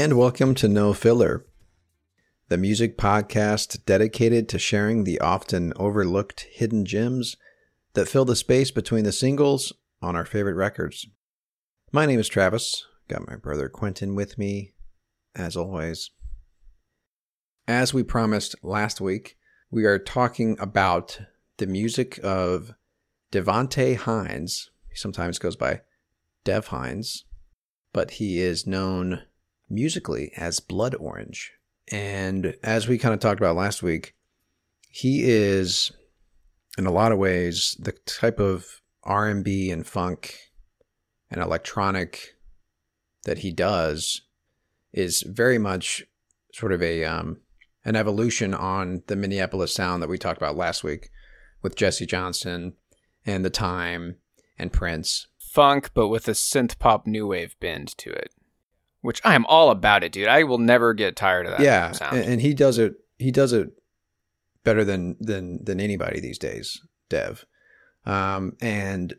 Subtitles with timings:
[0.00, 1.44] And welcome to No Filler,
[2.48, 7.36] the music podcast dedicated to sharing the often overlooked hidden gems
[7.92, 11.06] that fill the space between the singles on our favorite records.
[11.92, 12.86] My name is Travis.
[13.08, 14.72] Got my brother Quentin with me,
[15.34, 16.08] as always.
[17.68, 19.36] As we promised last week,
[19.70, 21.20] we are talking about
[21.58, 22.72] the music of
[23.30, 24.70] Devonte Hynes.
[24.88, 25.82] He sometimes goes by
[26.44, 27.24] Dev Hynes,
[27.92, 29.24] but he is known
[29.70, 31.52] musically as Blood Orange.
[31.90, 34.14] And as we kind of talked about last week,
[34.90, 35.92] he is
[36.76, 40.36] in a lot of ways the type of R&B and funk
[41.30, 42.34] and electronic
[43.24, 44.22] that he does
[44.92, 46.04] is very much
[46.52, 47.38] sort of a um,
[47.84, 51.10] an evolution on the Minneapolis sound that we talked about last week
[51.62, 52.74] with Jesse Johnson
[53.24, 54.16] and The Time
[54.58, 55.28] and Prince.
[55.38, 58.32] funk, but with a synth pop new wave bend to it,
[59.02, 60.28] which I am all about it, dude.
[60.28, 62.16] I will never get tired of that yeah, sound.
[62.16, 62.94] and, and he does it.
[63.18, 63.70] He does it
[64.64, 66.80] better than than than anybody these days.
[67.08, 67.44] Dev,
[68.06, 69.14] um, and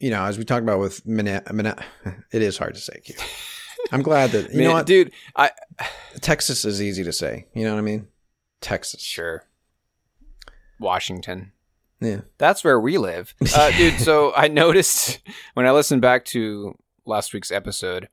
[0.00, 1.76] you know, as we talked about with Minna, Minna
[2.32, 3.00] it is hard to say.
[3.04, 3.14] Q.
[3.92, 5.12] I'm glad that you Man, know what, dude.
[5.36, 5.50] I
[6.20, 7.46] Texas is easy to say.
[7.54, 8.08] You know what I mean?
[8.60, 9.00] Texas.
[9.00, 9.44] sure.
[10.80, 11.52] Washington.
[12.00, 12.20] Yeah.
[12.38, 14.00] That's where we live, uh, dude.
[14.00, 15.20] So I noticed
[15.54, 18.08] when I listened back to last week's episode,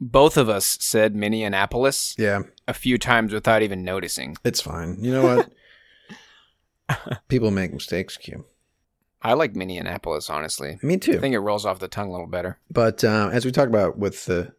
[0.00, 2.42] both of us said Minneapolis Yeah.
[2.66, 4.36] a few times without even noticing.
[4.44, 4.96] It's fine.
[5.00, 5.22] You know
[6.88, 7.18] what?
[7.28, 8.44] People make mistakes, Q.
[9.22, 10.78] I like Minneapolis, honestly.
[10.82, 11.14] Me too.
[11.14, 12.58] I think it rolls off the tongue a little better.
[12.70, 14.52] But uh, as we talked about with the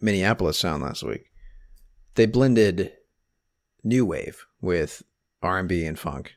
[0.00, 1.30] Minneapolis sound last week,
[2.16, 2.92] they blended
[3.84, 5.02] new wave with
[5.42, 6.34] R and B and funk,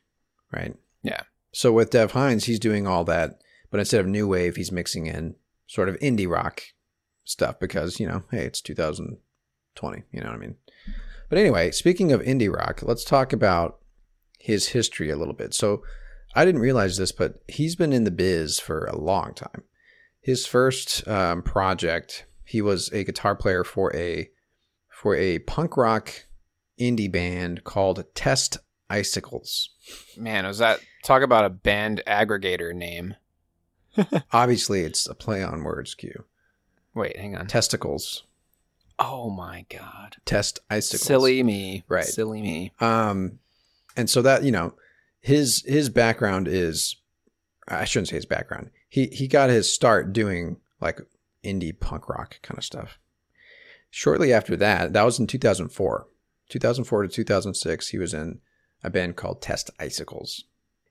[0.52, 0.76] right?
[1.02, 1.22] Yeah.
[1.52, 5.08] So with Dev Hynes, he's doing all that, but instead of new wave, he's mixing
[5.08, 5.36] in
[5.68, 6.62] sort of indie rock
[7.26, 10.04] stuff because you know, hey, it's 2020.
[10.12, 10.56] You know what I mean?
[11.30, 13.80] But anyway, speaking of indie rock, let's talk about
[14.40, 15.54] his history a little bit.
[15.54, 15.84] So
[16.36, 19.64] I didn't realize this, but he's been in the biz for a long time.
[20.22, 24.30] His first um, project, he was a guitar player for a
[24.90, 26.26] for a punk rock
[26.80, 28.58] indie band called Test
[28.90, 29.70] Icicles.
[30.18, 33.16] Man, was that talk about a band aggregator name?
[34.32, 35.94] Obviously, it's a play on words.
[35.94, 36.26] Q
[36.96, 37.48] Wait, hang on.
[37.48, 38.24] testicles,
[39.00, 40.18] Oh my god.
[40.26, 41.02] test icicles.
[41.02, 41.84] Silly me.
[41.88, 42.06] Right.
[42.06, 42.72] Silly me.
[42.80, 43.40] Um,
[43.98, 44.76] and so that you know,
[45.20, 46.98] his his background is,
[47.68, 48.70] I shouldn't say his background.
[48.90, 51.00] He he got his start doing like
[51.44, 53.00] indie punk rock kind of stuff.
[53.90, 56.08] Shortly after that, that was in 2004.
[56.50, 58.40] 2004 to 2006, he was in
[58.84, 60.46] a band called Test Icicles.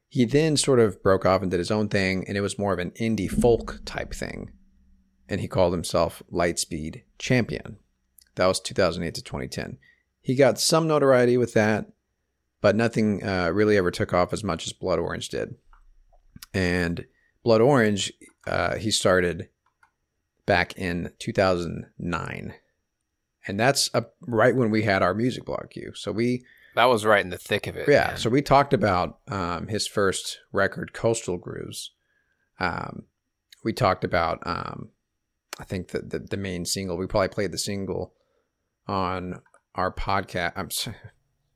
[0.08, 2.72] He then sort of broke off and did his own thing, and it was more
[2.72, 4.50] of an indie folk type thing.
[5.32, 7.78] And he called himself Lightspeed Champion.
[8.34, 9.78] That was 2008 to 2010.
[10.20, 11.86] He got some notoriety with that,
[12.60, 15.54] but nothing uh, really ever took off as much as Blood Orange did.
[16.52, 17.06] And
[17.42, 18.12] Blood Orange,
[18.46, 19.48] uh, he started
[20.44, 22.54] back in 2009.
[23.46, 25.92] And that's uh right when we had our music blog Q.
[25.94, 27.88] So we, That was right in the thick of it.
[27.88, 28.16] yeah, man.
[28.18, 31.92] so we talked about um, his first record, Coastal Grooves.
[32.60, 33.04] Um,
[33.64, 34.90] we talked about, um,
[35.60, 36.96] I think the, the the main single.
[36.96, 38.14] We probably played the single
[38.86, 39.40] on
[39.74, 40.52] our podcast.
[40.56, 40.96] I'm sorry,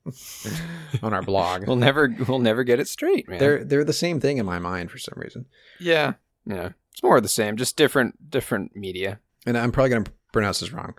[1.02, 1.66] on our blog.
[1.66, 3.38] we'll never we'll never get it straight, man.
[3.38, 5.46] They're they're the same thing in my mind for some reason.
[5.81, 6.14] yeah.
[6.48, 6.70] Yeah.
[6.93, 9.19] It's more of the same, just different different media.
[9.46, 10.94] And I'm probably going to pronounce this wrong.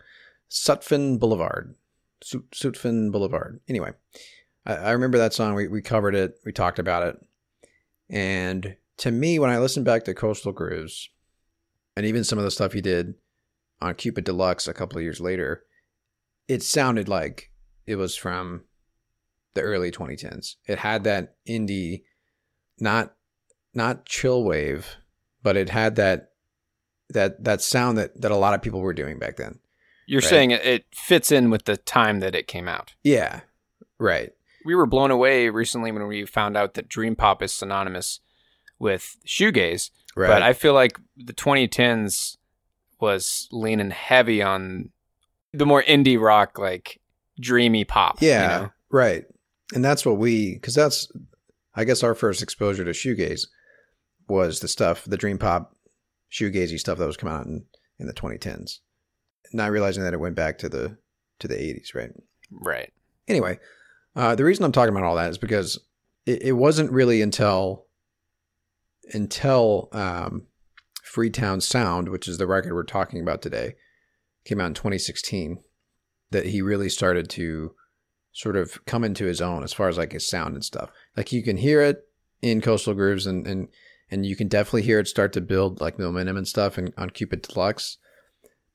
[0.51, 1.75] Sutphin Boulevard.
[2.23, 3.59] Sut- Sutphin Boulevard.
[3.67, 3.91] Anyway,
[4.65, 5.53] I, I remember that song.
[5.55, 6.35] We, we covered it.
[6.45, 7.15] We talked about it.
[8.09, 11.09] And to me, when I listen back to Coastal Grooves,
[11.97, 13.15] and even some of the stuff he did
[13.81, 15.63] on Cupid Deluxe a couple of years later,
[16.47, 17.49] it sounded like
[17.87, 18.65] it was from
[19.55, 20.57] the early 2010s.
[20.67, 22.03] It had that indie,
[22.79, 23.15] not
[23.73, 24.97] not chill wave,
[25.41, 26.33] but it had that
[27.09, 29.57] that that sound that that a lot of people were doing back then.
[30.05, 30.29] You're Right.
[30.29, 32.93] saying it, it fits in with the time that it came out.
[33.03, 33.41] Yeah,
[33.97, 34.33] right.
[34.65, 38.19] We were blown away recently when we found out that dream pop is synonymous
[38.77, 39.89] with shoegaze.
[40.17, 40.27] Right.
[40.27, 42.37] But I feel like the 2010s
[42.99, 44.89] was leaning heavy on
[45.53, 46.99] the more indie rock, like
[47.39, 48.21] dreamy pop.
[48.21, 48.71] you Yeah, know?
[48.89, 49.25] right.
[49.73, 51.07] And that's what we, because that's,
[51.75, 53.47] I guess, our first exposure to shoegaze
[54.27, 55.75] was the stuff, the dream pop,
[56.31, 57.65] shoegazy stuff that was coming out in,
[57.99, 58.79] in the 2010s.
[59.53, 60.97] Not realizing that it went back to the
[61.39, 62.09] to the 80s, right?
[62.51, 62.91] Right.
[63.27, 63.59] Anyway,
[64.15, 65.79] uh, the reason I'm talking about all that is because
[66.25, 67.85] it, it wasn't really until
[69.13, 70.47] until um,
[71.03, 73.75] Freetown Sound, which is the record we're talking about today,
[74.45, 75.59] came out in 2016,
[76.31, 77.73] that he really started to
[78.33, 80.91] sort of come into his own as far as like his sound and stuff.
[81.15, 82.03] Like you can hear it
[82.41, 83.67] in Coastal Grooves and and
[84.09, 87.09] and you can definitely hear it start to build like momentum and stuff and on
[87.09, 87.97] Cupid Deluxe.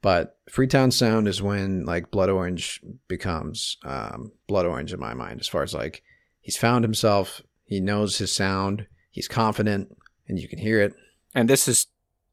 [0.03, 5.41] But Freetown Sound is when like Blood Orange becomes um, Blood Orange in my mind,
[5.41, 6.03] as far as like
[6.41, 9.97] he's found himself, he knows his sound, he's confident,
[10.29, 10.95] and you can hear it.
[11.35, 11.87] And this is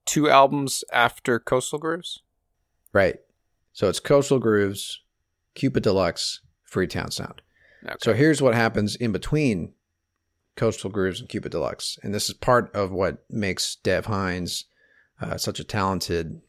[0.06, 2.22] two albums after Coastal Grooves?
[2.94, 3.18] Right.
[3.74, 5.02] So it's Coastal Grooves,
[5.56, 7.42] Cupid Deluxe, Freetown Sound.
[7.86, 7.96] Okay.
[8.02, 9.74] So here's what happens in between
[10.56, 11.98] Coastal Grooves and Cupid Deluxe.
[12.04, 14.66] And this is part of what makes Dev Hynes
[15.22, 16.42] uh, such a talented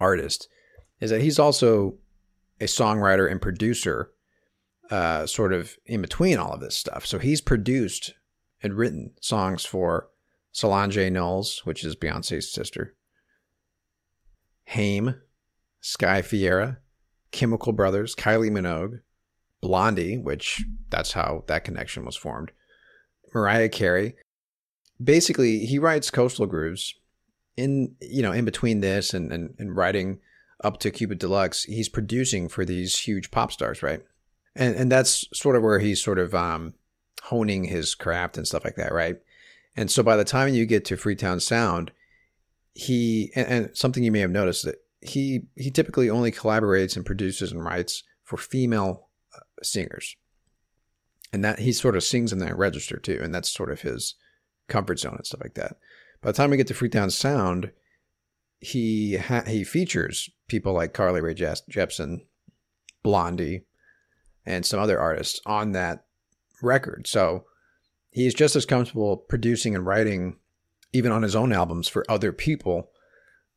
[0.00, 0.48] artist,
[1.00, 1.94] is that he's also
[2.60, 4.10] a songwriter and producer,
[4.90, 7.06] uh, sort of in between all of this stuff.
[7.06, 8.14] So he's produced
[8.62, 10.08] and written songs for
[10.56, 12.94] Solange Knowles, which is Beyonce's sister,
[14.68, 15.20] Haim,
[15.82, 16.78] Sky Ferreira,
[17.30, 19.00] Chemical Brothers, Kylie Minogue,
[19.60, 22.52] Blondie, which that's how that connection was formed,
[23.34, 24.14] Mariah Carey.
[25.02, 26.94] Basically, he writes coastal grooves
[27.58, 30.20] in you know in between this and and, and writing
[30.64, 31.64] up to Cupid Deluxe.
[31.64, 34.00] He's producing for these huge pop stars, right?
[34.54, 36.72] And and that's sort of where he's sort of um,
[37.24, 39.18] honing his craft and stuff like that, right?
[39.76, 41.92] And so by the time you get to Freetown Sound,
[42.74, 47.04] he and, and something you may have noticed that he he typically only collaborates and
[47.04, 50.16] produces and writes for female uh, singers,
[51.32, 54.14] and that he sort of sings in that register too, and that's sort of his
[54.68, 55.76] comfort zone and stuff like that.
[56.22, 57.70] By the time we get to Freetown Sound,
[58.58, 62.22] he ha- he features people like Carly Rae Jepsen,
[63.02, 63.64] Blondie,
[64.44, 66.04] and some other artists on that
[66.62, 67.06] record.
[67.06, 67.44] So
[68.16, 70.36] he's just as comfortable producing and writing,
[70.94, 72.90] even on his own albums for other people,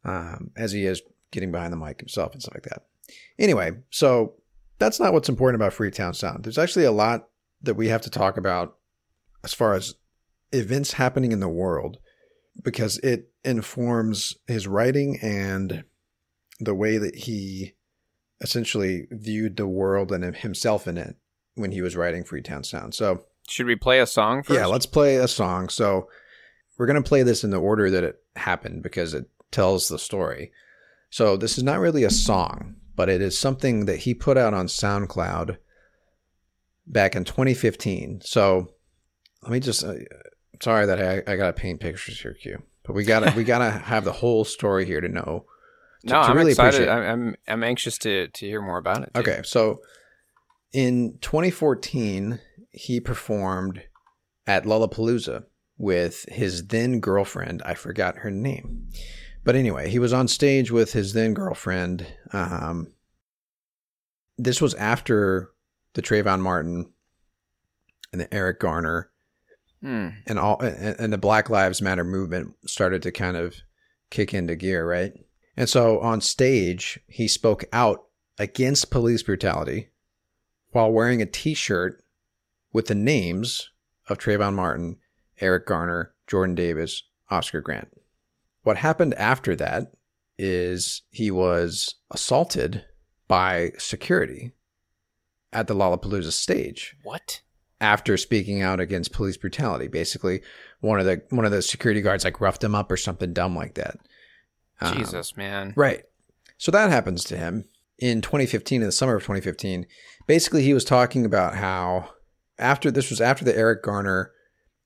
[0.04, 1.02] um, as he is
[1.32, 2.84] getting behind the mic himself and stuff like that.
[3.40, 4.34] Anyway, so
[4.78, 6.44] that's not what's important about Freetown Sound.
[6.44, 7.30] There's actually a lot
[7.62, 8.76] that we have to talk about
[9.46, 9.96] as far as
[10.52, 11.98] events happening in the world
[12.62, 15.86] because it informs his writing and
[16.60, 17.76] the way that he
[18.42, 21.16] essentially viewed the world and himself in it
[21.56, 22.94] when he was writing Freetown Sound.
[22.94, 24.58] So, Should we play a song first?
[24.60, 25.70] yeah, let's play a song.
[25.70, 26.08] So,
[26.78, 30.00] we're going to play this in the order that it happened because it tells the
[30.00, 30.52] story.
[31.10, 34.54] So, this is not really a song, but it is something that he put out
[34.54, 35.58] on SoundCloud
[36.88, 38.22] back in 2015.
[38.24, 38.74] So,
[39.42, 39.94] let me just uh,
[40.62, 42.62] sorry that I, I got to paint pictures here, Q.
[42.86, 45.46] But we got to we got to have the whole story here to know
[46.02, 46.88] to- no, to I'm really excited.
[46.88, 49.12] I'm I'm anxious to to hear more about it.
[49.14, 49.20] too.
[49.22, 49.82] Okay, so
[50.74, 52.40] in 2014,
[52.72, 53.84] he performed
[54.48, 55.46] at Lollapalooza
[55.78, 57.62] with his then girlfriend.
[57.66, 58.90] I forgot her name,
[59.44, 62.06] but anyway, he was on stage with his then girlfriend.
[62.34, 62.94] Um,
[64.38, 65.52] this was after
[65.94, 66.92] the Trayvon Martin
[68.12, 69.10] and the Eric Garner
[69.82, 70.10] Hmm.
[70.28, 73.56] and all and the Black Lives Matter movement started to kind of
[74.10, 75.14] kick into gear, right?
[75.56, 78.04] And so on stage, he spoke out
[78.38, 79.90] against police brutality
[80.72, 82.04] while wearing a T-shirt
[82.74, 83.70] with the names
[84.08, 84.98] of Trayvon Martin,
[85.40, 87.90] Eric Garner, Jordan Davis, Oscar Grant.
[88.64, 89.94] What happened after that
[90.38, 92.86] is he was assaulted
[93.28, 94.52] by security
[95.52, 97.42] at the Lollapalooza stage What?
[97.82, 99.88] after speaking out against police brutality.
[99.88, 100.42] Basically,
[100.82, 103.56] one of the one of the security guards like roughed him up or something dumb
[103.56, 103.98] like that.
[104.82, 105.74] Um, Jesus, man.
[105.76, 106.04] Right.
[106.58, 107.66] So that happens to him
[107.98, 109.86] in 2015, in the summer of 2015.
[110.28, 112.10] Basically, he was talking about how
[112.60, 114.32] after this was after the Eric Garner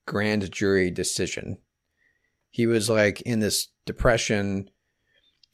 [0.05, 1.57] grand jury decision,
[2.49, 4.69] he was like in this depression.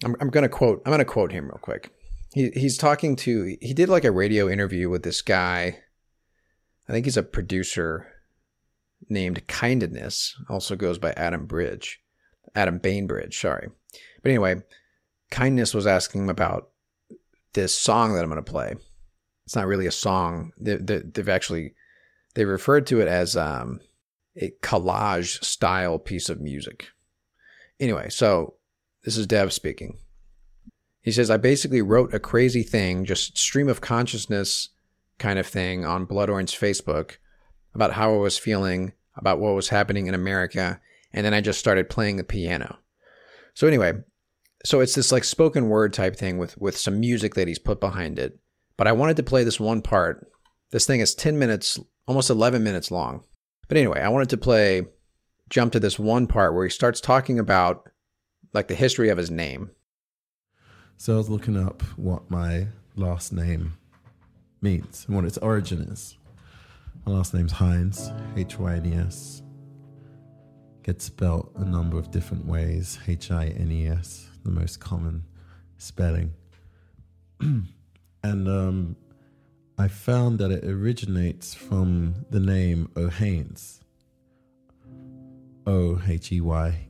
[0.04, 0.82] I'm, I'm gonna quote.
[0.86, 1.92] I'm gonna quote him real quick.
[2.34, 3.58] He he's talking to.
[3.62, 5.80] He did like a radio interview with this guy.
[6.88, 8.08] I think he's a producer
[9.10, 10.36] named Kindness.
[10.50, 12.02] Also goes by Adam Bridge,
[12.56, 13.40] Adam Bainbridge.
[13.40, 13.70] Sorry,
[14.22, 14.62] but anyway,
[15.32, 16.70] Kindness was asking him about
[17.54, 18.76] this song that I'm gonna play.
[19.46, 20.52] It's not really a song.
[20.60, 21.74] They, they've actually
[22.40, 23.82] they referred to it as um,
[24.38, 26.88] a collage style piece of music.
[27.82, 28.54] Anyway, so
[29.04, 29.98] this is Dev speaking.
[31.02, 34.70] He says, I basically wrote a crazy thing, just stream of consciousness
[35.18, 37.18] kind of thing on Blood Orange Facebook
[37.76, 40.80] about how I was feeling, about what was happening in America,
[41.12, 42.80] and then I just started playing the piano.
[43.54, 43.96] So anyway,
[44.64, 47.82] so it's this like spoken word type thing with with some music that he's put
[47.82, 48.40] behind it.
[48.78, 50.26] But I wanted to play this one part.
[50.72, 53.24] This thing is 10 minutes, almost 11 minutes long.
[53.68, 54.86] But anyway, I wanted to play
[55.50, 57.90] jump to this one part where he starts talking about
[58.54, 59.72] like the history of his name.
[60.98, 63.78] So I was looking up what my last name
[64.62, 66.18] means and what its origin is.
[67.06, 69.42] My last name's Hynes, H Y N E S.
[70.84, 75.24] Gets spelled a number of different ways, H I N E S, the most common
[75.78, 76.34] spelling.
[77.40, 77.68] and
[78.24, 78.96] um,
[79.80, 83.80] I found that it originates from the name O'Haines.
[85.66, 86.88] O H E Y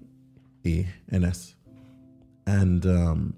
[0.64, 1.54] E N S.
[2.48, 3.36] And um,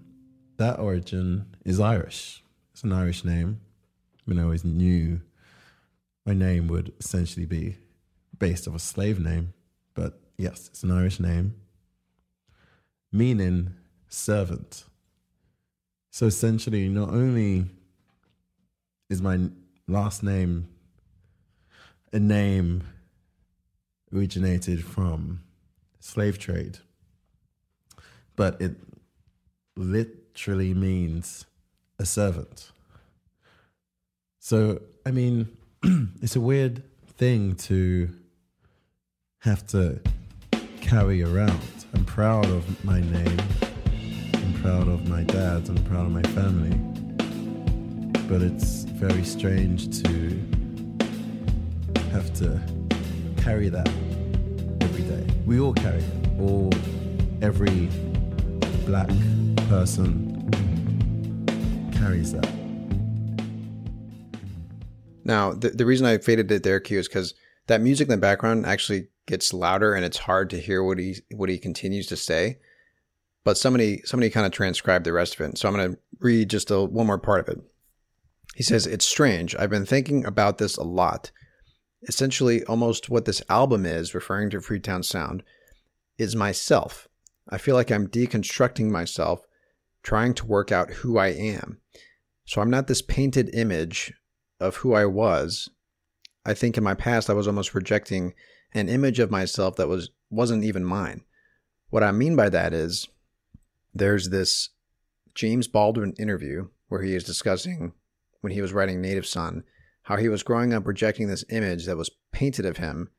[0.55, 2.41] that origin is Irish.
[2.71, 3.59] It's an Irish name.
[4.15, 5.19] I mean, I always knew
[6.25, 7.75] my name would essentially be
[8.39, 9.53] based off a slave name,
[9.95, 11.55] but yes, it's an Irish name,
[13.11, 13.73] meaning
[14.07, 14.85] servant.
[16.09, 17.65] So essentially, not only
[19.11, 19.37] is my
[19.89, 20.69] last name
[22.13, 22.83] a name
[24.13, 25.41] originated from
[25.99, 26.77] slave trade,
[28.35, 28.75] but it
[29.75, 31.45] literally means
[31.99, 32.71] a servant.
[34.39, 35.49] So, I mean,
[36.21, 36.83] it's a weird
[37.17, 38.09] thing to
[39.39, 39.99] have to
[40.79, 41.59] carry around.
[41.93, 43.39] I'm proud of my name.
[44.33, 45.67] I'm proud of my dad.
[45.69, 47.00] I'm proud of my family.
[48.31, 50.07] But it's very strange to
[52.11, 52.61] have to
[53.35, 53.89] carry that
[54.79, 55.27] every day.
[55.45, 56.39] We all carry it.
[56.39, 56.71] All
[57.41, 57.89] every
[58.85, 59.09] black
[59.67, 60.49] person
[61.91, 62.49] carries that.
[65.25, 67.33] Now, the, the reason I faded it there, Q, is because
[67.67, 71.17] that music in the background actually gets louder and it's hard to hear what he
[71.35, 72.59] what he continues to say.
[73.43, 75.57] But somebody somebody kind of transcribed the rest of it.
[75.57, 77.61] So I'm going to read just a, one more part of it.
[78.61, 79.55] He says, It's strange.
[79.55, 81.31] I've been thinking about this a lot.
[82.03, 85.41] Essentially, almost what this album is, referring to Freetown Sound,
[86.19, 87.07] is myself.
[87.49, 89.47] I feel like I'm deconstructing myself,
[90.03, 91.79] trying to work out who I am.
[92.45, 94.13] So I'm not this painted image
[94.59, 95.67] of who I was.
[96.45, 98.35] I think in my past I was almost projecting
[98.75, 101.23] an image of myself that was wasn't even mine.
[101.89, 103.07] What I mean by that is
[103.91, 104.69] there's this
[105.33, 107.93] James Baldwin interview where he is discussing
[108.41, 109.63] when he was writing Native Son
[110.03, 113.09] how he was growing up projecting this image that was painted of him.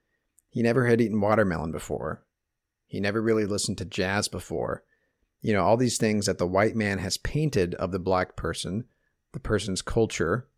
[0.50, 2.24] He never had eaten watermelon before.
[2.86, 4.84] He never really listened to jazz before.
[5.40, 8.84] You know, all these things that the white man has painted of the black person,
[9.32, 10.48] the person's culture.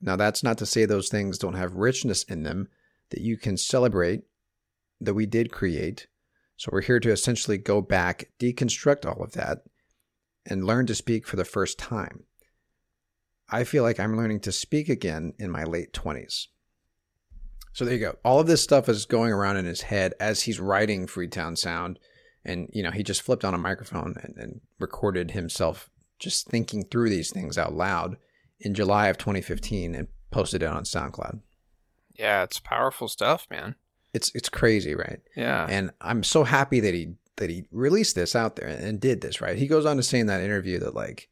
[0.00, 2.68] Now, that's not to say those things don't have richness in them
[3.10, 4.22] that you can celebrate,
[5.00, 6.06] that we did create.
[6.56, 9.62] So, we're here to essentially go back, deconstruct all of that,
[10.44, 12.24] and learn to speak for the first time.
[13.50, 16.46] I feel like I'm learning to speak again in my late 20s.
[17.72, 18.16] So there you go.
[18.24, 21.98] All of this stuff is going around in his head as he's writing Freetown Sound.
[22.44, 26.84] And, you know, he just flipped on a microphone and, and recorded himself just thinking
[26.84, 28.16] through these things out loud
[28.60, 31.40] in July of 2015 and posted it on SoundCloud.
[32.18, 33.76] Yeah, it's powerful stuff, man.
[34.12, 35.20] It's it's crazy, right?
[35.36, 35.66] Yeah.
[35.68, 39.40] And I'm so happy that he that he released this out there and did this,
[39.40, 39.56] right?
[39.56, 41.28] He goes on to say in that interview that like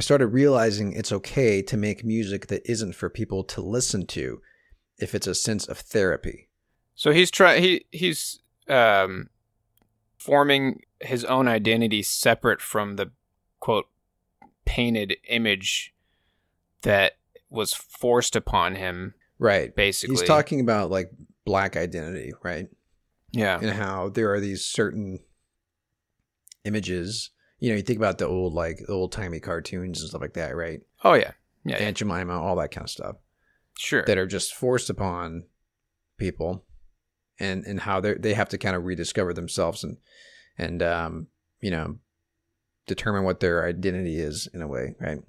[0.00, 4.40] I started realizing it's okay to make music that isn't for people to listen to
[4.96, 6.48] if it's a sense of therapy.
[6.94, 7.62] So he's trying.
[7.62, 9.28] He he's um,
[10.16, 13.10] forming his own identity separate from the
[13.60, 13.88] quote
[14.64, 15.94] painted image
[16.80, 17.18] that
[17.50, 19.12] was forced upon him.
[19.38, 19.76] Right.
[19.76, 21.10] Basically, He's talking about like
[21.44, 22.70] black identity, right?
[23.32, 23.58] Yeah.
[23.60, 25.18] And how there are these certain
[26.64, 27.28] images.
[27.60, 30.34] You know, you think about the old like the old timey cartoons and stuff like
[30.34, 30.80] that, right?
[31.04, 31.32] Oh yeah.
[31.64, 31.78] Yeah.
[31.78, 31.84] yeah.
[31.86, 33.16] Aunt Jemima, all that kind of stuff.
[33.78, 34.04] Sure.
[34.06, 35.44] that are just forced upon
[36.18, 36.64] people
[37.38, 39.96] and and how they they have to kind of rediscover themselves and
[40.58, 41.28] and um,
[41.60, 41.96] you know
[42.86, 45.20] determine what their identity is in a way, right?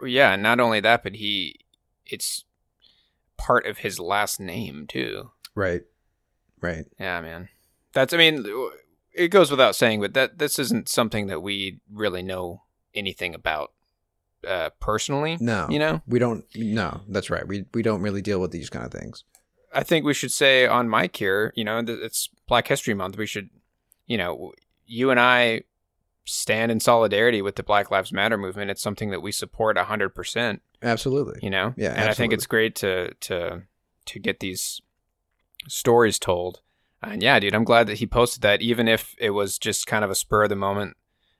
[0.00, 1.60] Well, yeah, not only that, but he
[2.06, 2.44] it's
[3.36, 5.30] part of his last name too.
[5.54, 5.82] Right.
[6.60, 6.86] Right.
[6.98, 7.48] Yeah, man.
[7.92, 8.46] That's I mean
[9.12, 12.62] it goes without saying, but that this isn't something that we really know
[12.94, 13.72] anything about
[14.46, 15.36] uh personally.
[15.40, 15.66] No.
[15.70, 16.02] You know?
[16.06, 17.46] We don't no, that's right.
[17.46, 19.24] We we don't really deal with these kind of things.
[19.74, 23.16] I think we should say on mic here, you know, it's Black History Month.
[23.16, 23.48] We should,
[24.06, 24.52] you know,
[24.86, 25.62] you and I
[26.24, 28.70] stand in solidarity with the Black Lives Matter movement.
[28.70, 30.62] It's something that we support hundred percent.
[30.82, 31.38] Absolutely.
[31.42, 33.62] You know, Yeah, and I think it's great to to
[34.06, 34.80] to get these
[35.68, 36.60] stories told.
[37.02, 40.04] And yeah, dude, I'm glad that he posted that, even if it was just kind
[40.04, 40.96] of a spur of the moment.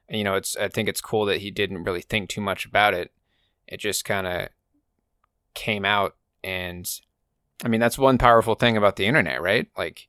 [0.09, 2.67] And, you know, it's I think it's cool that he didn't really think too much
[2.67, 3.13] about it.
[3.69, 4.49] It just kind of
[5.55, 6.89] came out, and
[7.65, 9.69] I mean, that's one powerful thing about the internet, right?
[9.79, 10.09] Like,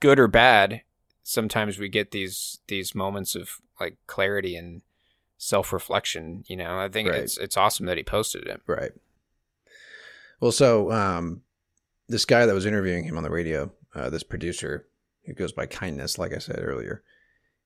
[0.00, 0.82] good or bad,
[1.22, 4.82] sometimes we get these these moments of like clarity and
[5.38, 6.44] self reflection.
[6.48, 7.22] You know, I think Right.
[7.22, 8.60] it's it's awesome that he posted it.
[8.66, 8.92] Right.
[10.40, 11.42] Well, so um,
[12.08, 14.86] this guy that was interviewing him on the radio, uh, this producer
[15.24, 17.02] who goes by Kindness, like I said earlier,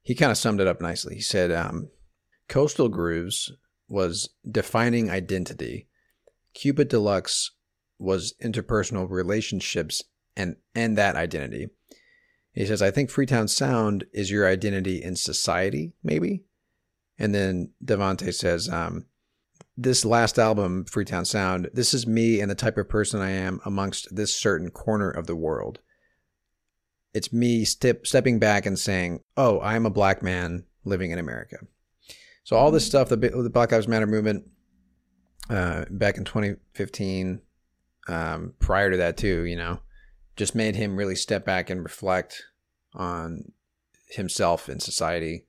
[0.02, 1.16] he kind of summed it up nicely.
[1.16, 1.90] He said, um,
[2.48, 3.52] "Coastal Grooves
[3.88, 5.88] was defining identity.
[6.54, 7.52] Cupid Deluxe
[7.98, 10.02] was interpersonal relationships
[10.36, 11.68] and and that identity."
[12.52, 16.44] He says, "I think Freetown Sound is your identity in society, maybe."
[17.18, 19.04] And then Devante says, um,
[19.76, 23.60] this last album, Freetown Sound, this is me and the type of person I am
[23.64, 25.80] amongst this certain corner of the world.
[27.12, 31.58] It's me step, stepping back and saying, oh, I'm a black man living in America.
[32.44, 34.44] So all this stuff, the, the Black Lives Matter movement,
[35.48, 37.40] uh, back in 2015,
[38.08, 39.80] um, prior to that too, you know,
[40.36, 42.44] just made him really step back and reflect
[42.94, 43.52] on
[44.08, 45.46] himself and society,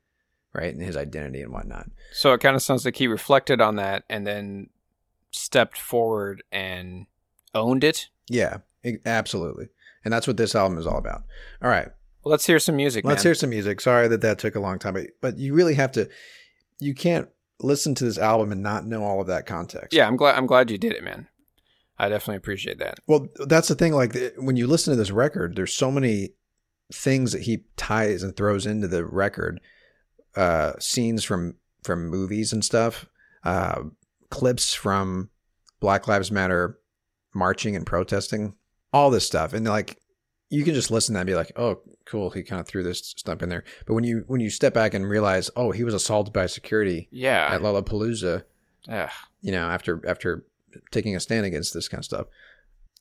[0.53, 1.87] right, and his identity and whatnot.
[2.13, 4.69] So it kind of sounds like he reflected on that and then
[5.31, 7.07] stepped forward and
[7.53, 8.09] owned it.
[8.29, 8.57] Yeah,
[9.05, 9.69] absolutely.
[10.03, 11.23] And that's what this album is all about.
[11.61, 11.87] All right.
[12.23, 13.05] Well, let's hear some music.
[13.05, 13.29] Let's man.
[13.29, 13.81] hear some music.
[13.81, 16.09] Sorry that that took a long time, but, but you really have to,
[16.79, 19.93] you can't listen to this album and not know all of that context.
[19.93, 20.35] Yeah, I'm glad.
[20.35, 21.27] I'm glad you did it, man.
[21.97, 22.99] I definitely appreciate that.
[23.07, 23.93] Well, that's the thing.
[23.93, 26.29] Like when you listen to this record, there's so many
[26.91, 29.61] things that he ties and throws into the record,
[30.35, 33.07] uh, scenes from from movies and stuff,
[33.43, 33.83] uh,
[34.29, 35.29] clips from
[35.79, 36.79] Black Lives Matter
[37.33, 38.55] marching and protesting,
[38.93, 39.97] all this stuff, and like
[40.49, 42.29] you can just listen to that and be like, oh, cool.
[42.29, 43.63] He kind of threw this stuff in there.
[43.85, 47.07] But when you when you step back and realize, oh, he was assaulted by security
[47.11, 47.47] Yeah.
[47.51, 48.43] at Lollapalooza,
[48.89, 49.09] Ugh.
[49.41, 50.45] you know, after after
[50.91, 52.27] taking a stand against this kind of stuff,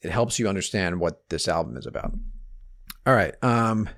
[0.03, 2.13] it helps you understand what this album is about.
[3.07, 3.89] All right, um,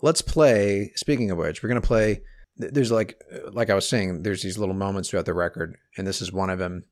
[0.00, 0.92] let's play.
[0.96, 2.22] Speaking of which, we're gonna play.
[2.56, 6.20] There's like, like I was saying, there's these little moments throughout the record, and this
[6.22, 6.84] is one of them.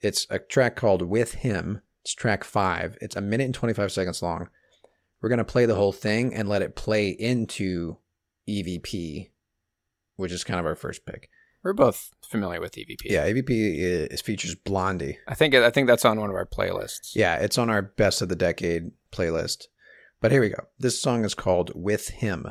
[0.00, 2.96] It's a track called "With Him." It's track five.
[3.00, 4.48] It's a minute and twenty five seconds long.
[5.20, 7.98] We're gonna play the whole thing and let it play into
[8.48, 9.30] EVP,
[10.16, 11.28] which is kind of our first pick.
[11.62, 13.02] We're both familiar with EVP.
[13.04, 13.48] Yeah, EVP
[14.10, 15.18] is, features Blondie.
[15.28, 17.14] I think I think that's on one of our playlists.
[17.14, 19.66] Yeah, it's on our best of the decade playlist.
[20.20, 20.66] But here we go.
[20.78, 22.46] This song is called With Him.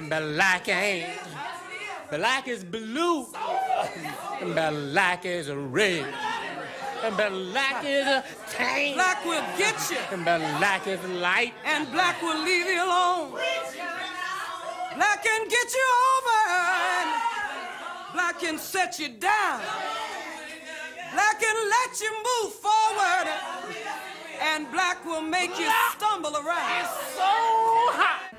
[0.00, 1.06] And black ain't.
[2.10, 3.26] Black is blue
[4.40, 6.06] and black is red.
[7.04, 8.94] And black is a tank.
[8.96, 11.52] Black will get you, And black is light.
[11.66, 13.32] and black will leave you alone.
[14.96, 17.10] Black can get you over, and
[18.14, 19.60] black can set you down.
[21.12, 23.28] Black can let you move forward,
[24.42, 26.80] and black will make you stumble around.
[26.80, 27.32] It's So
[28.00, 28.29] hot.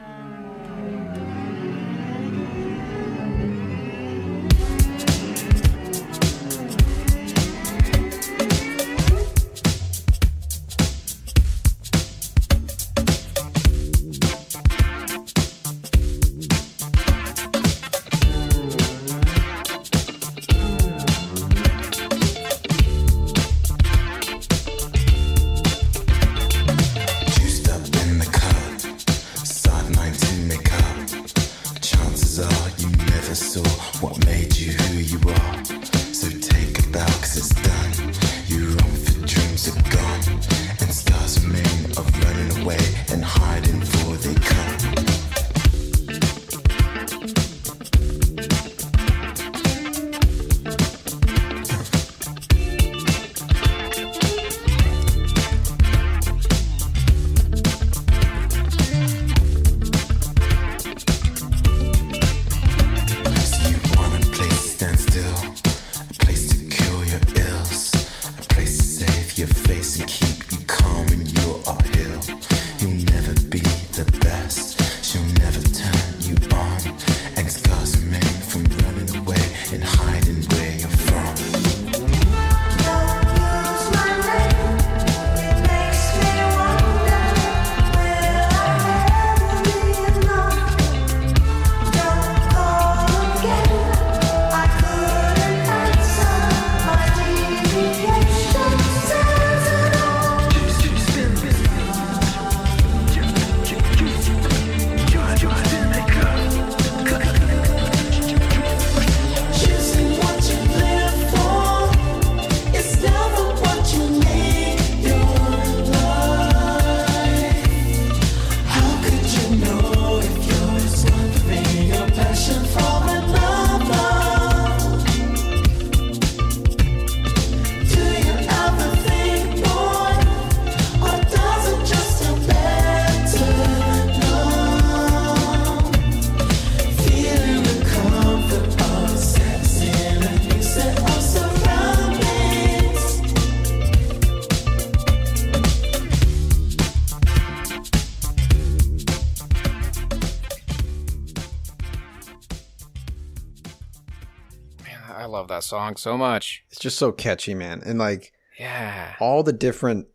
[155.72, 156.64] Song so much.
[156.70, 157.82] It's just so catchy, man.
[157.86, 159.16] And like Yeah.
[159.20, 160.08] all the different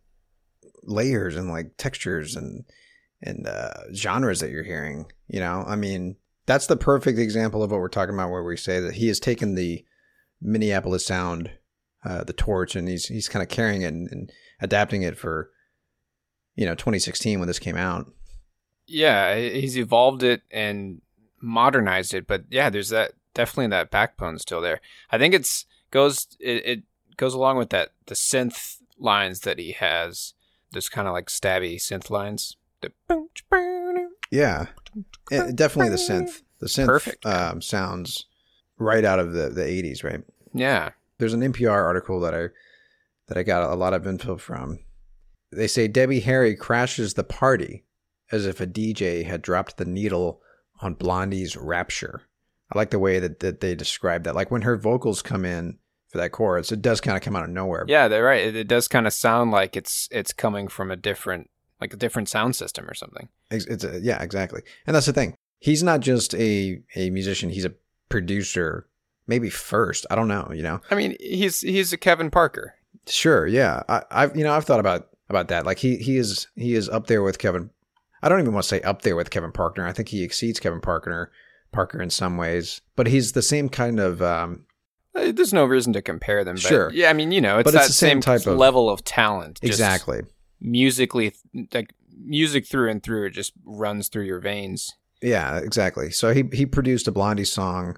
[0.83, 2.63] layers and like textures and
[3.21, 5.11] and uh, genres that you're hearing.
[5.27, 6.15] You know, I mean,
[6.45, 9.19] that's the perfect example of what we're talking about, where we say that he has
[9.19, 9.83] taken the
[10.39, 11.49] Minneapolis sound,
[12.05, 15.49] uh, the torch, and he's he's kind of carrying it and, and adapting it for,
[16.55, 18.05] you know, 2016 when this came out.
[18.85, 21.01] Yeah, he's evolved it and
[21.41, 24.81] modernized it, but yeah, there's that definitely that backbone still there.
[25.11, 26.83] I think it's goes it, it
[27.15, 30.33] goes along with that the synth lines that he has.
[30.71, 32.57] Those kind of like stabby synth lines.
[32.81, 34.67] The boom, boom, Yeah,
[35.31, 36.41] Eh, definitely the synth.
[36.59, 37.25] The synth Perfect.
[37.25, 38.25] Um, sounds
[38.77, 40.21] right out of the the 80s, right?
[40.53, 40.91] Yeah.
[41.19, 42.47] there's an NPR article that I
[43.27, 44.79] that I got a lot of info from.
[45.51, 47.85] They say Debbie Harry crashes the party
[48.31, 50.41] as if a DJ had dropped the needle
[50.81, 52.23] on Blondie's Rapture.
[52.71, 54.35] I like the way that, that they describe that.
[54.35, 55.77] Like when her vocals come in
[56.09, 57.85] for that chorus, it does kind of come out of nowhere.
[57.87, 58.45] Yeah, they're right.
[58.45, 61.49] It, it does kind of sound like it's it's coming from a different
[61.79, 63.29] like a different sound system or something.
[63.51, 64.61] It's, it's a, yeah, exactly.
[64.85, 65.35] And that's the thing.
[65.59, 67.49] He's not just a a musician.
[67.49, 67.73] He's a
[68.09, 68.87] producer.
[69.27, 70.05] Maybe first.
[70.09, 70.49] I don't know.
[70.53, 70.81] You know.
[70.89, 72.75] I mean, he's he's a Kevin Parker.
[73.07, 73.83] Sure, yeah.
[73.87, 75.65] I, I've you know I've thought about about that.
[75.65, 77.69] Like he he is he is up there with Kevin.
[78.21, 79.85] I don't even want to say up there with Kevin Parker.
[79.85, 81.31] I think he exceeds Kevin Parker
[81.71, 84.65] Parker in some ways, but he's the same kind of um,
[85.15, 86.55] Uh, There's no reason to compare them.
[86.55, 86.91] But Sure.
[86.93, 88.89] Yeah, I mean, you know, it's But that it's the same same, type of- level
[88.89, 89.59] of talent.
[89.61, 90.21] just exactly.
[90.59, 91.33] musically,
[91.73, 93.27] like music through and through.
[93.27, 94.93] It just runs through your veins.
[95.21, 96.11] Yeah, exactly.
[96.11, 97.97] So he he produced a Blondie song.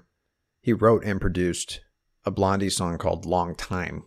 [0.62, 1.80] He wrote and produced
[2.24, 4.04] a Blondie song called "Long Time,"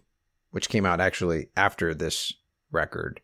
[0.52, 2.34] which came out actually after this
[2.72, 3.22] record.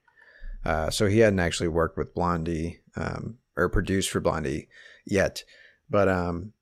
[0.65, 4.67] Uh, so he hadn't actually worked with Blondie um, or produced for Blondie
[5.05, 5.43] yet,
[5.89, 6.53] but um,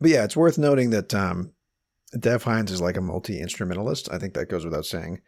[0.00, 1.52] but yeah, it's worth noting that um,
[2.18, 4.08] Dev Hynes is like a multi instrumentalist.
[4.12, 5.20] I think that goes without saying.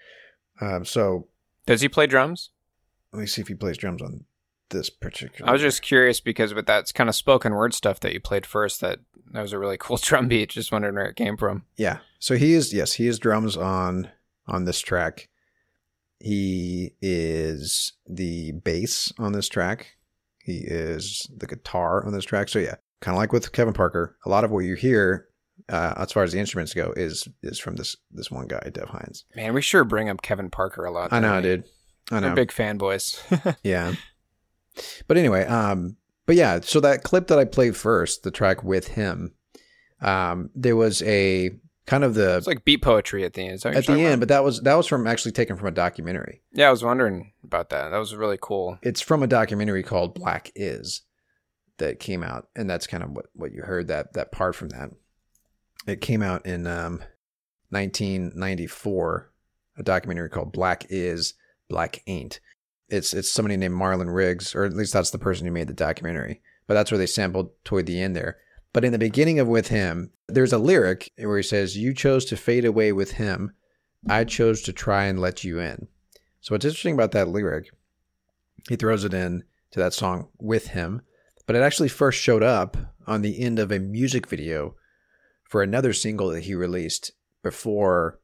[0.60, 1.28] Um, so
[1.66, 2.50] Does he play drums?
[3.12, 4.24] let me see if he plays drums on
[4.70, 5.48] this particular.
[5.48, 8.46] I was just curious because with that kind of spoken word stuff that you played
[8.46, 9.00] first, that
[9.32, 10.50] that was a really cool drum beat.
[10.50, 11.64] Just wondering where it came from.
[11.76, 11.98] Yeah.
[12.18, 14.10] So he is yes, he is drums on
[14.46, 15.28] on this track.
[16.18, 19.96] He is the bass on this track.
[20.38, 22.48] He is the guitar on this track.
[22.48, 25.28] So yeah, kind of like with Kevin Parker, a lot of what you hear
[25.68, 28.88] uh, as far as the instruments go is is from this this one guy, Dev
[28.88, 29.24] Hynes.
[29.36, 31.12] Man, we sure bring up Kevin Parker a lot.
[31.12, 31.42] I know, we?
[31.42, 31.64] dude.
[32.10, 32.28] I know.
[32.28, 33.20] We're big fanboys.
[33.62, 33.94] Yeah.
[35.06, 38.88] But anyway, um, but yeah, so that clip that I played first, the track with
[38.88, 39.34] him,
[40.00, 41.50] um, there was a
[41.84, 43.64] kind of the it's like beat poetry at the end.
[43.66, 46.40] At the end, but that was that was from actually taken from a documentary.
[46.52, 47.90] yeah, I was wondering about that.
[47.90, 48.78] That was really cool.
[48.82, 51.02] It's from a documentary called Black Is
[51.82, 54.70] that came out, and that's kind of what what you heard that that part from
[54.70, 54.90] that.
[55.86, 57.02] It came out in um,
[57.70, 59.32] 1994,
[59.78, 61.34] a documentary called Black Is,
[61.68, 62.40] Black Ain't.
[62.88, 65.74] It's it's somebody named Marlon Riggs, or at least that's the person who made the
[65.74, 66.40] documentary.
[66.66, 68.38] But that's where they sampled toward the end there.
[68.72, 72.24] But in the beginning of With Him, there's a lyric where he says, You chose
[72.26, 73.52] to fade away with him.
[74.08, 75.88] I chose to try and let you in.
[76.40, 77.70] So what's interesting about that lyric,
[78.68, 81.02] he throws it in to that song With Him,
[81.46, 82.76] but it actually first showed up
[83.06, 84.74] on the end of a music video
[85.44, 88.18] for another single that he released before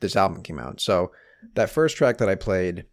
[0.00, 0.80] this album came out.
[0.80, 1.12] So
[1.54, 2.86] that first track that I played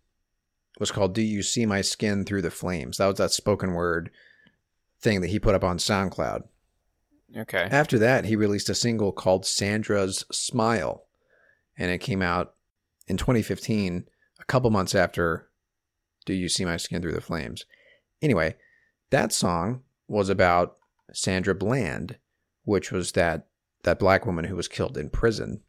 [0.79, 2.97] was called Do You See My Skin Through the Flames?
[2.97, 4.11] That was that spoken word
[4.99, 6.43] thing that he put up on SoundCloud.
[7.35, 7.67] Okay.
[7.69, 11.05] After that, he released a single called Sandra's Smile,
[11.77, 12.53] and it came out
[13.07, 14.05] in 2015,
[14.39, 15.49] a couple months after
[16.25, 17.65] Do You See My Skin Through the Flames?
[18.21, 18.55] Anyway,
[19.15, 20.75] that song was about
[21.13, 22.17] Sandra Bland,
[22.65, 23.47] which was that
[23.83, 25.61] that black woman who was killed in prison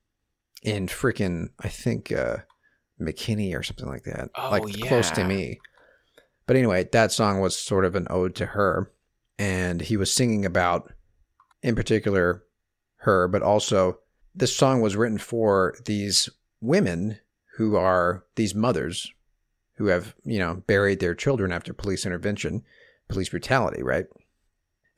[0.64, 2.38] in freaking I think uh
[3.00, 4.30] McKinney or something like that.
[4.36, 5.60] Oh, like close to me.
[6.46, 8.90] But anyway, that song was sort of an ode to her
[9.38, 10.92] and he was singing about
[11.62, 12.42] in particular
[12.98, 13.98] her, but also
[14.34, 16.28] this song was written for these
[16.60, 17.20] women
[17.58, 19.12] who are these mothers
[19.76, 22.64] who have, you know, buried their children after police intervention,
[23.08, 24.06] police brutality, right?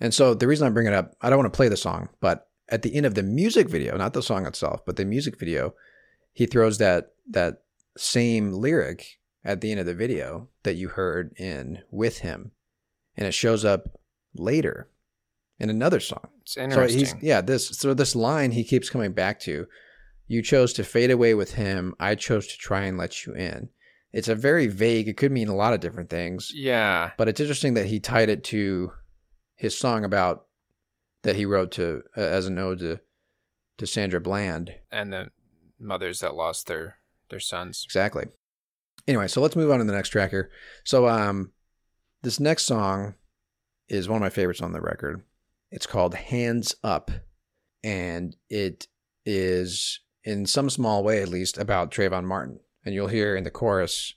[0.01, 2.09] And so the reason I bring it up, I don't want to play the song,
[2.21, 5.39] but at the end of the music video, not the song itself, but the music
[5.39, 5.75] video,
[6.33, 7.63] he throws that that
[7.97, 12.53] same lyric at the end of the video that you heard in with him,
[13.17, 13.99] and it shows up
[14.35, 14.89] later
[15.59, 16.29] in another song.
[16.43, 16.99] It's So interesting.
[16.99, 19.67] he's yeah, this so this line he keeps coming back to.
[20.31, 21.95] You chose to fade away with him.
[21.99, 23.71] I chose to try and let you in.
[24.13, 25.09] It's a very vague.
[25.09, 27.11] It could mean a lot of different things, yeah.
[27.19, 28.93] but it's interesting that he tied it to
[29.55, 30.47] his song about
[31.23, 33.01] that he wrote to uh, as an ode to
[33.79, 34.75] to Sandra Bland.
[34.91, 35.29] And the
[35.79, 36.99] mothers that lost their
[37.31, 37.83] their sons.
[37.85, 38.27] Exactly.
[39.07, 40.51] Anyway, so let's move on to the next track here.
[40.85, 41.53] So um
[42.23, 43.15] this next song
[43.89, 45.23] is one of my favorites on the record.
[45.71, 47.11] It's called Hands Up
[47.85, 48.89] and it
[49.25, 52.61] is in some small way at least about Trayvon Martin.
[52.85, 54.15] And you'll hear in the chorus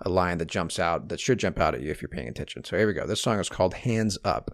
[0.00, 2.64] a line that jumps out that should jump out at you if you're paying attention.
[2.64, 3.06] So here we go.
[3.06, 4.50] This song is called Hands Up.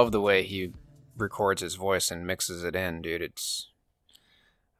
[0.00, 0.72] Love the way he
[1.16, 3.22] records his voice and mixes it in, dude.
[3.22, 3.70] It's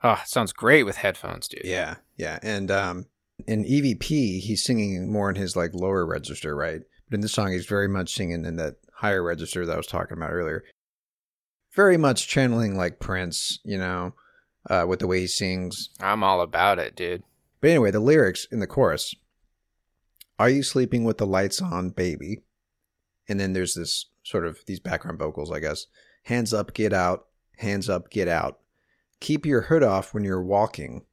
[0.03, 1.63] oh, it sounds great with headphones, dude.
[1.65, 2.39] Yeah, yeah.
[2.43, 3.07] And um
[3.47, 6.81] in EVP, he's singing more in his like lower register, right?
[7.09, 9.87] But in this song, he's very much singing in that higher register that I was
[9.87, 10.63] talking about earlier.
[11.75, 14.15] Very much channeling like Prince, you know,
[14.69, 15.91] uh, with the way he sings.
[16.01, 17.23] I'm all about it, dude.
[17.61, 19.15] But anyway, the lyrics in the chorus
[20.39, 22.43] Are you sleeping with the lights on, baby?
[23.29, 25.87] And then there's this sort of these background vocals, I guess.
[26.25, 27.27] Hands up, get out.
[27.59, 28.59] Hands up, get out.
[29.21, 31.05] Keep your hood off when you're walking.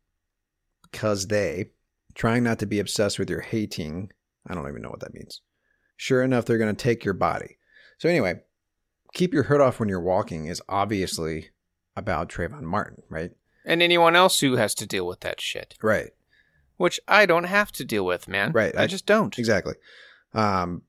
[0.91, 1.71] Because they,
[2.15, 4.11] trying not to be obsessed with your hating.
[4.47, 5.41] I don't even know what that means.
[5.97, 7.57] Sure enough, they're going to take your body.
[7.97, 8.35] So, anyway,
[9.13, 11.49] keep your hood off when you're walking is obviously
[11.95, 13.31] about Trayvon Martin, right?
[13.65, 15.75] And anyone else who has to deal with that shit.
[15.81, 16.11] Right.
[16.77, 18.51] which I don't have to deal with, man.
[18.53, 19.37] Right, I, I- just don't.
[19.37, 19.73] Exactly.
[20.33, 20.83] Um,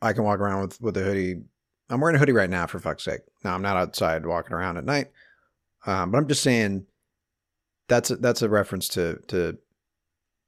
[0.00, 1.42] I can walk around with with a hoodie.
[1.90, 3.20] I'm wearing a hoodie right now, for fuck's sake.
[3.44, 5.10] Now I'm not outside walking around at night,
[5.86, 6.86] um, but I'm just saying
[7.88, 9.58] that's a, that's a reference to to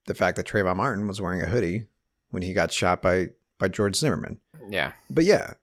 [0.06, 1.86] the fact that Trayvon Martin was wearing a hoodie
[2.30, 4.38] when he got shot by by George Zimmerman.
[4.68, 4.92] Yeah.
[5.08, 5.54] But yeah,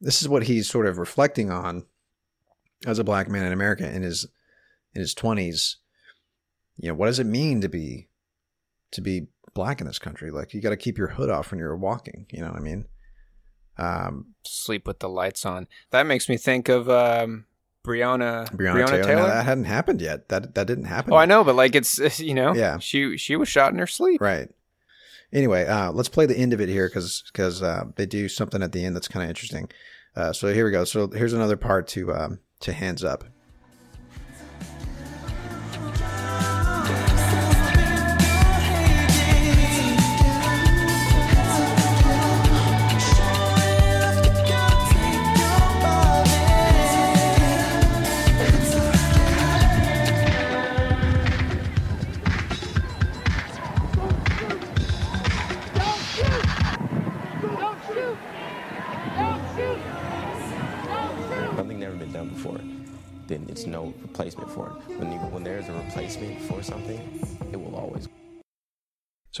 [0.00, 1.84] this is what he's sort of reflecting on
[2.86, 4.26] as a black man in America in his
[4.94, 5.76] in his 20s.
[6.76, 8.08] You know, what does it mean to be
[8.92, 10.30] to be black in this country?
[10.30, 12.60] Like you got to keep your hood off when you're walking, you know what I
[12.60, 12.86] mean?
[13.80, 15.66] Um Sleep with the lights on.
[15.90, 17.44] That makes me think of um,
[17.84, 20.28] Breonna, Breonna, Taylor, Now, that hadn't happened yet.
[20.28, 21.12] That that didn't happen.
[21.12, 22.78] Oh, I know, but like it's you know, Yeah.
[22.78, 24.20] She she was shot in her sleep.
[24.20, 24.48] Right.
[25.32, 28.72] Anyway, uh, let's play the end of it here because uh, they do something at
[28.72, 29.70] the end that's kind of interesting.
[30.16, 30.84] Uh, so here we go.
[30.84, 33.24] So here's another part to um, to hands up.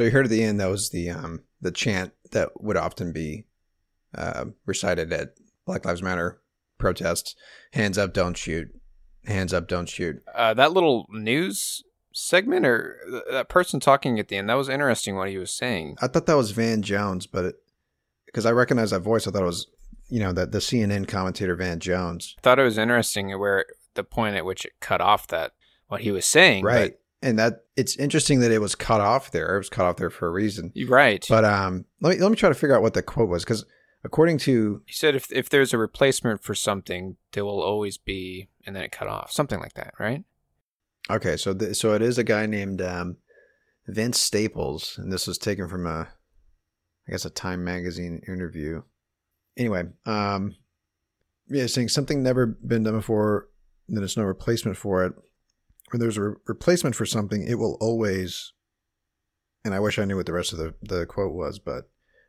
[0.00, 3.12] So you heard at the end that was the um, the chant that would often
[3.12, 3.44] be
[4.14, 5.34] uh, recited at
[5.66, 6.40] Black Lives Matter
[6.78, 7.34] protests:
[7.74, 8.74] "Hands up, don't shoot!
[9.26, 11.82] Hands up, don't shoot!" Uh, that little news
[12.14, 15.52] segment or th- that person talking at the end that was interesting what he was
[15.52, 15.98] saying.
[16.00, 17.56] I thought that was Van Jones, but
[18.24, 19.66] because I recognized that voice, I thought it was
[20.08, 22.36] you know that the CNN commentator Van Jones.
[22.38, 25.52] I thought it was interesting where the point at which it cut off that
[25.88, 26.64] what he was saying.
[26.64, 29.54] right and that it's interesting that it was cut off there.
[29.54, 30.72] It was cut off there for a reason.
[30.74, 31.26] But- right.
[31.28, 33.64] but um let me let me try to figure out what the quote was because
[34.04, 38.48] according to he said if if there's a replacement for something, there will always be,
[38.66, 40.24] and then it cut off, something like that, right?
[41.10, 43.16] okay so th- so it is a guy named um
[43.88, 46.06] vince staples and this was taken from a
[47.08, 48.82] i guess a time magazine interview.
[49.56, 50.54] Anyway um
[51.48, 53.48] yeah saying something never been done before
[53.88, 55.14] then there's no replacement for it
[55.92, 58.52] when there's a re- replacement for something it will always
[59.64, 61.88] and i wish i knew what the rest of the, the quote was but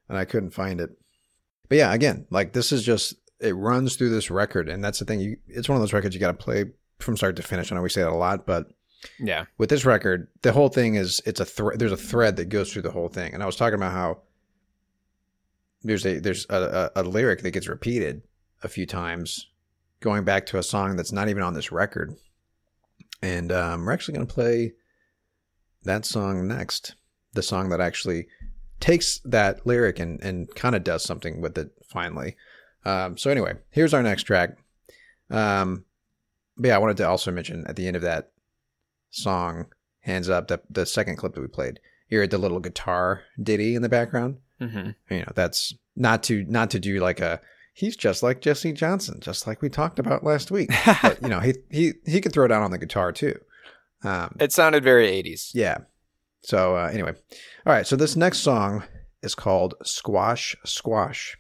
[0.10, 0.90] and i couldn't find it
[1.70, 5.06] but yeah again like this is just it runs through this record and that's the
[5.06, 6.66] thing you it's one of those records you got to play
[7.00, 8.68] from start to finish i know we say that a lot but
[9.20, 9.46] Yeah.
[9.58, 12.72] with this record, the whole thing is it's a thre- there's a thread that goes
[12.72, 13.34] through the whole thing.
[13.34, 14.22] And I was talking about how
[15.84, 18.22] there's a there's a, a, a lyric that gets repeated
[18.62, 19.48] a few times,
[20.02, 22.16] going back to a song that's not even on this record.
[23.22, 24.74] And um, we're actually going to play
[25.84, 26.96] that song next,
[27.34, 28.28] the song that actually
[28.80, 32.36] takes that lyric and and kind of does something with it finally.
[32.84, 34.58] Um, so anyway, here's our next track.
[35.30, 35.86] Um,
[36.58, 38.32] but yeah, I wanted to also mention at the end of that
[39.12, 39.68] song
[40.02, 41.80] hands up the, the second clip that we played
[42.10, 44.92] you heard the little guitar ditty in the background Mm-hmm.
[45.14, 47.42] you know that's not to not to do like a
[47.74, 50.70] he's just like jesse johnson just like we talked about last week.
[51.02, 53.36] But you know he he he could throw down on the guitar too.
[54.04, 55.52] Um It sounded very 80s.
[55.54, 55.78] yeah.
[56.44, 57.14] So uh, anyway.
[57.66, 57.86] All right.
[57.86, 58.84] So this next song
[59.22, 61.38] is called squash squash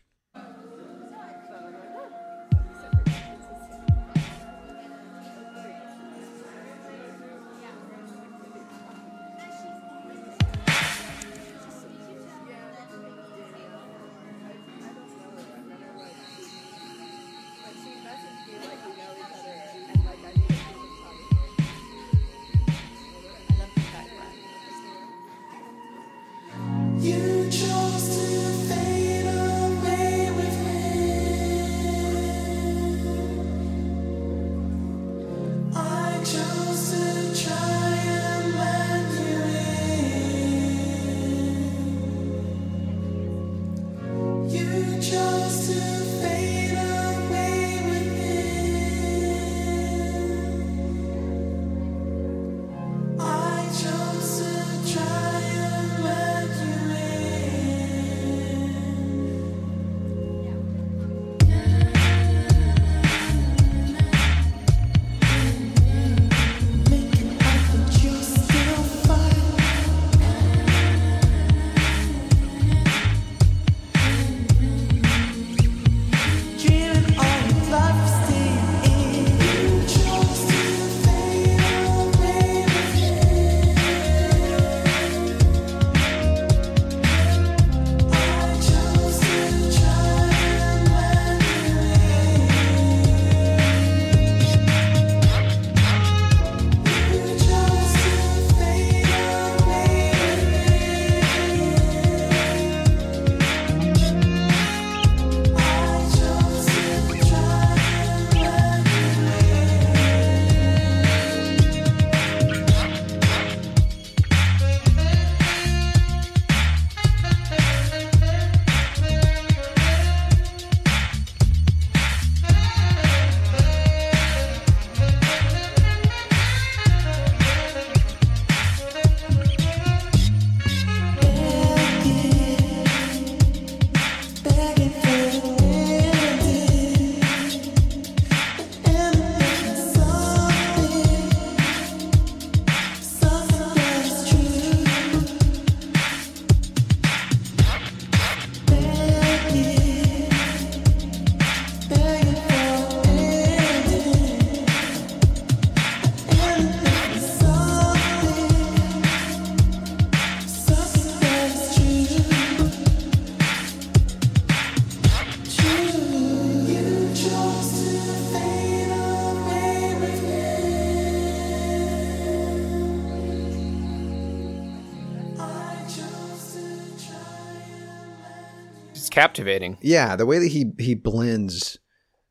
[179.11, 179.77] captivating.
[179.81, 181.77] yeah, the way that he he blends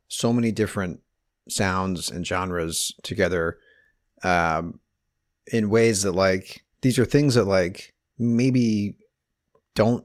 [0.08, 1.00] so many different
[1.48, 3.58] sounds and genres together
[4.22, 4.78] um
[5.52, 8.94] in ways that like these are things that like maybe
[9.74, 10.04] don't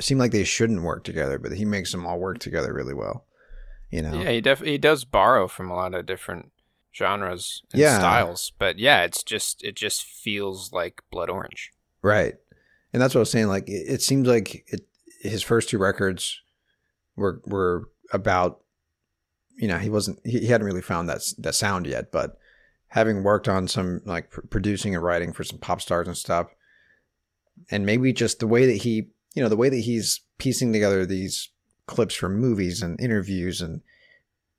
[0.00, 3.24] seem like they shouldn't work together, but he makes them all work together really well.
[3.90, 4.20] You know.
[4.20, 6.52] Yeah, he def- he does borrow from a lot of different
[6.94, 7.98] genres and Yeah.
[7.98, 11.72] styles, but yeah, it's just it just feels like Blood Orange.
[12.02, 12.34] Right.
[12.92, 13.48] And that's what I was saying.
[13.48, 14.80] Like, it, it seems like it,
[15.28, 16.40] his first two records
[17.16, 18.60] were were about,
[19.56, 22.38] you know, he wasn't he, he hadn't really found that that sound yet, but
[22.88, 26.48] having worked on some like pr- producing and writing for some pop stars and stuff,
[27.70, 31.04] and maybe just the way that he, you know, the way that he's piecing together
[31.04, 31.50] these
[31.86, 33.80] clips from movies and interviews and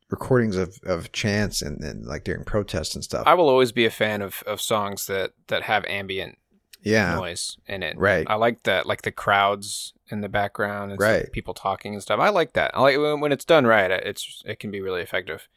[0.09, 3.23] recordings of of chants and, and like during protests and stuff.
[3.25, 6.37] I will always be a fan of, of songs that, that have ambient
[6.81, 7.15] yeah.
[7.15, 7.97] noise in it.
[7.97, 8.25] Right.
[8.29, 11.31] I like that, like the crowds in the background, and Right.
[11.31, 12.19] people talking and stuff.
[12.19, 12.71] I like that.
[12.73, 13.91] I like when, when it's done right.
[13.91, 15.47] It's it can be really effective.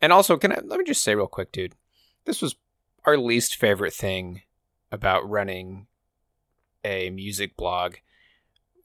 [0.00, 1.74] And also, can I let me just say real quick, dude?
[2.24, 2.56] This was
[3.04, 4.42] our least favorite thing
[4.90, 5.86] about running
[6.84, 7.96] a music blog.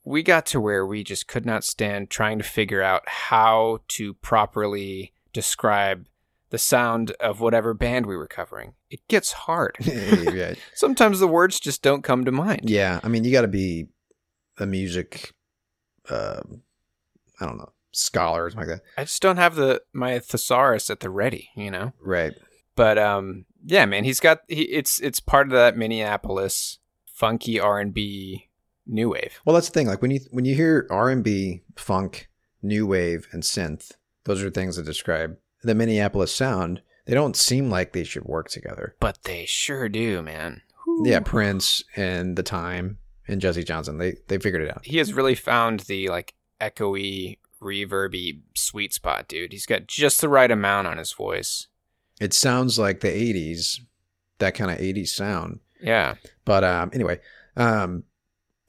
[0.03, 4.15] We got to where we just could not stand trying to figure out how to
[4.15, 6.07] properly describe
[6.49, 8.73] the sound of whatever band we were covering.
[8.91, 9.77] It gets hard.
[9.81, 10.53] yeah.
[10.75, 12.69] Sometimes the words just don't come to mind.
[12.69, 13.87] Yeah, I mean, you got to be
[14.59, 15.33] a music,
[16.09, 16.41] uh,
[17.39, 20.89] I don't know, scholar or something like that, I just don't have the my thesaurus
[20.89, 21.93] at the ready, you know.
[22.01, 22.33] right?
[22.75, 27.79] But um, yeah, man, he's got he, it's it's part of that Minneapolis funky R
[27.79, 28.49] and B
[28.85, 29.39] new wave.
[29.45, 29.87] Well, that's the thing.
[29.87, 32.29] Like when you when you hear R and B, funk,
[32.61, 33.91] new wave, and synth,
[34.25, 36.81] those are things that describe the Minneapolis sound.
[37.11, 38.95] They don't seem like they should work together.
[39.01, 40.61] But they sure do, man.
[41.03, 44.85] Yeah, Prince and the Time and Jesse Johnson, they they figured it out.
[44.85, 49.51] He has really found the like echoey, reverby sweet spot, dude.
[49.51, 51.67] He's got just the right amount on his voice.
[52.21, 53.81] It sounds like the '80s,
[54.37, 55.59] that kind of '80s sound.
[55.81, 56.13] Yeah.
[56.45, 57.19] But um, anyway,
[57.57, 58.05] um,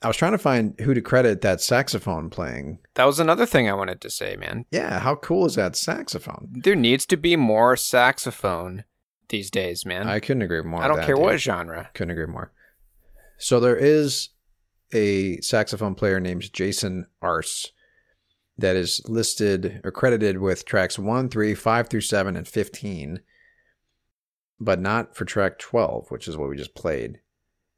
[0.03, 2.79] I was trying to find who to credit that saxophone playing.
[2.95, 4.65] That was another thing I wanted to say, man.
[4.71, 6.49] Yeah, how cool is that saxophone?
[6.53, 8.85] There needs to be more saxophone
[9.29, 10.09] these days, man.
[10.09, 10.83] I couldn't agree more.
[10.83, 11.25] I don't care dude.
[11.25, 11.91] what genre.
[11.95, 12.53] Couldn't agree more.
[13.39, 14.31] So there is
[14.93, 17.73] a saxophone player named Jason Arce
[18.59, 23.21] that is listed or credited with tracks 1, 3, 5 through 7, and 15,
[24.61, 27.21] but not for track 12, which is what we just played.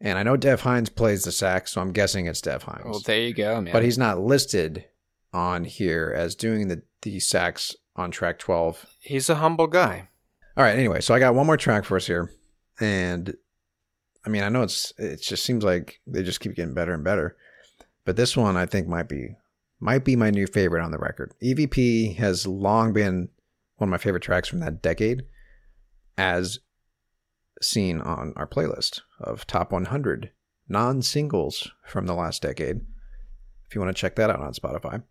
[0.05, 2.85] And I know Dev Hynes plays the sax, so I'm guessing it's Dev Hynes.
[2.85, 3.73] Well, there you go, man.
[3.73, 4.85] but he's not listed
[5.33, 10.09] on here as doing the, the sax on track 12 he's a humble guy.
[10.57, 10.77] all right.
[10.79, 12.31] Anyway, so I got one more track for us here,
[12.79, 13.35] and
[14.27, 17.03] I mean, I know it's it just seems like they just keep getting better and
[17.03, 17.37] better,
[18.05, 19.37] but this one I think might be
[19.81, 21.33] might be my new favorite on the record.
[21.43, 23.29] EVP has long been
[23.77, 25.23] one of my favorite tracks from that decade,
[26.19, 26.59] as
[27.63, 30.31] seen on our playlist of top 100
[30.69, 32.81] non-singles from the last decade.
[33.67, 35.03] If you want to check that out on Spotify,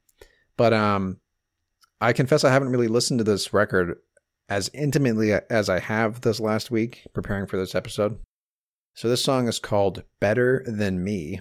[0.57, 1.19] but um,
[2.01, 3.97] I confess I haven't really listened to this record
[4.49, 8.19] as intimately as I have this last week preparing for this episode.
[8.93, 11.39] So this song is called Better Than Me.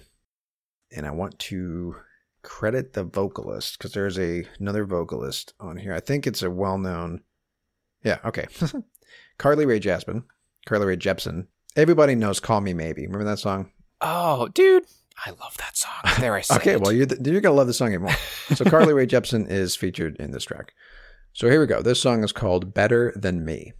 [0.95, 1.95] And I want to
[2.41, 5.93] credit the vocalist because there's a another vocalist on here.
[5.93, 7.21] I think it's a well-known
[8.03, 8.47] Yeah, okay.
[9.37, 10.23] Carly Rae Jepsen.
[10.65, 11.47] Carly Rae Jepsen.
[11.75, 13.05] Everybody knows Call Me Maybe.
[13.05, 13.71] Remember that song?
[14.01, 14.83] Oh, dude,
[15.25, 15.93] I love that song.
[16.19, 16.81] There I say Okay, it.
[16.81, 18.15] well you're you're gonna love the song even more.
[18.55, 20.73] So Carly Rae Jepsen is featured in this track.
[21.33, 21.81] So here we go.
[21.81, 23.73] This song is called Better Than Me.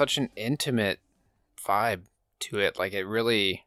[0.00, 0.98] Such an intimate
[1.62, 2.04] vibe
[2.38, 2.78] to it.
[2.78, 3.66] Like it really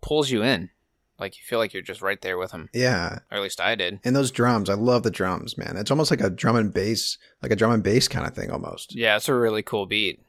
[0.00, 0.70] pulls you in.
[1.18, 2.70] Like you feel like you're just right there with him.
[2.72, 3.18] Yeah.
[3.30, 4.00] Or at least I did.
[4.02, 5.76] And those drums, I love the drums, man.
[5.76, 8.50] It's almost like a drum and bass, like a drum and bass kind of thing
[8.50, 8.94] almost.
[8.94, 10.24] Yeah, it's a really cool beat.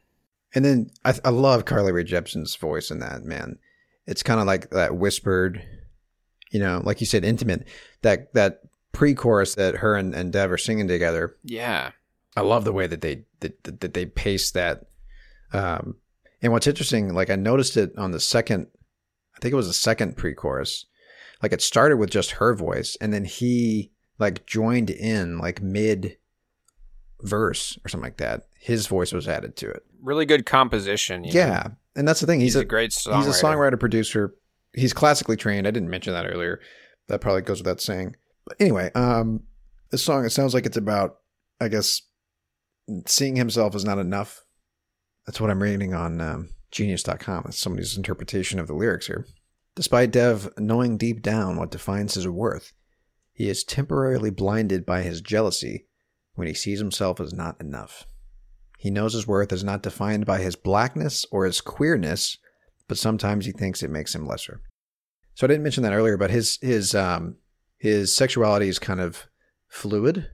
[0.54, 3.60] And then I, I love Carly Rae Jepsen's voice in that, man.
[4.08, 5.64] It's kind of like that whispered,
[6.52, 7.66] you know, like you said, intimate.
[8.02, 8.60] That that
[8.92, 11.38] pre-chorus that her and, and Dev are singing together.
[11.46, 11.92] Yeah.
[12.36, 14.84] I love the way that they that, that, that they pace that.
[15.54, 15.96] Um,
[16.42, 18.68] and what's interesting, like I noticed it on the second,
[19.36, 20.86] I think it was the second pre-chorus.
[21.42, 26.18] Like it started with just her voice, and then he like joined in like mid
[27.22, 28.48] verse or something like that.
[28.60, 29.84] His voice was added to it.
[30.02, 31.24] Really good composition.
[31.24, 31.40] you know?
[31.40, 32.40] Yeah, and that's the thing.
[32.40, 34.36] He's, He's a great He's a songwriter producer.
[34.74, 35.68] He's classically trained.
[35.68, 36.60] I didn't mention that earlier.
[37.08, 38.16] That probably goes without saying.
[38.46, 39.44] But anyway, um,
[39.92, 41.18] this song it sounds like it's about,
[41.62, 42.02] I guess,
[43.06, 44.44] seeing himself is not enough.
[45.28, 47.44] That's what I'm reading on um, Genius.com.
[47.44, 49.28] That's somebody's interpretation of the lyrics here.
[49.76, 52.74] Despite Dev knowing deep down what defines his worth,
[53.34, 55.86] he is temporarily blinded by his jealousy
[56.34, 58.08] when he sees himself as not enough.
[58.80, 62.38] He knows his worth is not defined by his blackness or his queerness,
[62.88, 64.62] but sometimes he thinks it makes him lesser.
[65.36, 67.36] So I didn't mention that earlier, but his his um
[67.78, 69.28] his sexuality is kind of
[69.68, 70.32] fluid.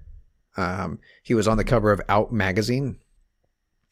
[0.55, 2.99] Um, he was on the cover of Out magazine.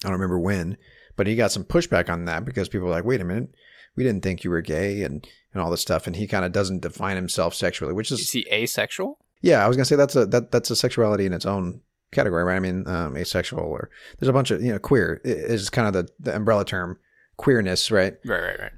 [0.03, 0.77] I don't remember when,
[1.15, 3.49] but he got some pushback on that because people were like, "Wait a minute,
[3.95, 6.07] we didn't think you were gay," and and all this stuff.
[6.07, 9.19] And he kind of doesn't define himself sexually, which is Is he asexual?
[9.41, 11.81] yeah, I was gonna say that's a that that's a sexuality in its own
[12.11, 12.55] category, right?
[12.57, 13.89] I mean, um, asexual or
[14.19, 16.99] there's a bunch of you know queer is kind of the, the umbrella term
[17.37, 18.15] queerness, right?
[18.25, 18.71] Right, right, right.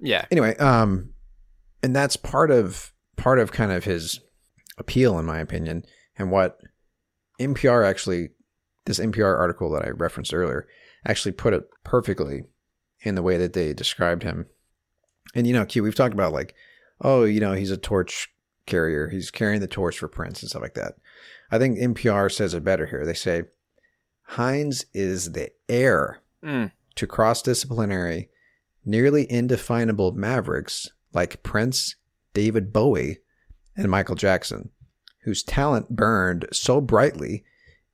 [0.00, 0.24] Yeah.
[0.30, 1.14] Anyway, um,
[1.82, 4.20] and that's part of part of kind of his
[4.78, 5.84] appeal, in my opinion,
[6.18, 6.58] and what
[7.40, 8.30] NPR actually
[8.86, 10.66] this NPR article that I referenced earlier
[11.06, 12.44] actually put it perfectly
[13.02, 14.46] in the way that they described him.
[15.34, 16.54] And you know, Q, we've talked about like,
[17.00, 18.28] oh, you know, he's a torch
[18.66, 19.08] carrier.
[19.08, 20.94] He's carrying the torch for Prince and stuff like that.
[21.50, 23.04] I think NPR says it better here.
[23.06, 23.44] They say
[24.32, 26.72] Hynes is the heir Mm.
[26.94, 28.30] to cross disciplinary,
[28.84, 31.96] nearly indefinable mavericks like Prince,
[32.32, 33.18] David Bowie,
[33.76, 34.70] and Michael Jackson,
[35.24, 37.44] whose talent burned so brightly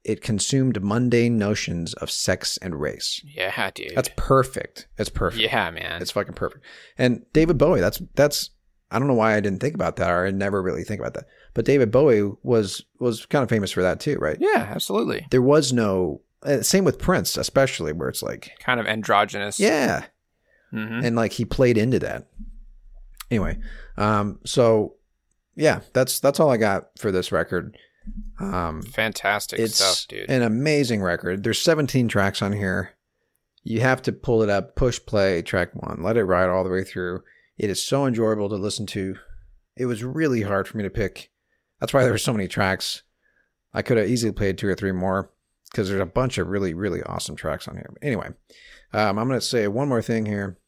[0.07, 3.20] it consumed mundane notions of sex and race.
[3.24, 3.92] Yeah, dude.
[3.96, 4.86] That's perfect.
[4.96, 5.42] That's perfect.
[5.42, 6.00] yeah, man.
[6.00, 6.64] It's fucking perfect.
[6.96, 8.50] And David Bowie, that's that's
[8.90, 11.14] I don't know why I didn't think about that or I never really think about
[11.14, 11.24] that.
[11.54, 14.38] But David Bowie was was kind of famous for that too, right?
[14.40, 15.26] yeah, absolutely.
[15.30, 19.59] There was no uh, same with Prince, especially where it's like, Kind of androgynous.
[19.59, 20.04] yeah,
[20.70, 22.28] hmm and like he played into that.
[23.30, 23.59] Anyway,
[23.96, 24.94] um, so
[25.57, 27.76] yeah, that's that's all I got for this record.
[28.38, 30.28] Um, Fantastic it's stuff, dude.
[30.28, 31.42] an amazing record.
[31.42, 32.92] There's 17 tracks on here.
[33.62, 36.70] You have to pull it up, push play, track one, let it ride all the
[36.70, 37.22] way through.
[37.59, 39.16] It is so enjoyable to listen to.
[39.76, 41.30] It was really hard for me to pick.
[41.80, 43.02] That's why there were so many tracks.
[43.74, 45.30] I could have easily played two or three more
[45.70, 47.90] because there's a bunch of really, really awesome tracks on here.
[47.92, 48.28] But anyway,
[48.92, 50.59] um, I'm going to say one more thing here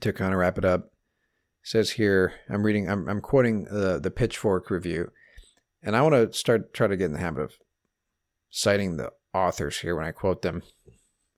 [0.00, 0.86] to kind of wrap it up.
[1.62, 5.10] It says here, I'm reading, I'm, I'm quoting the, the Pitchfork review,
[5.82, 7.52] and I want to start try to get in the habit of
[8.50, 10.62] citing the authors here when I quote them.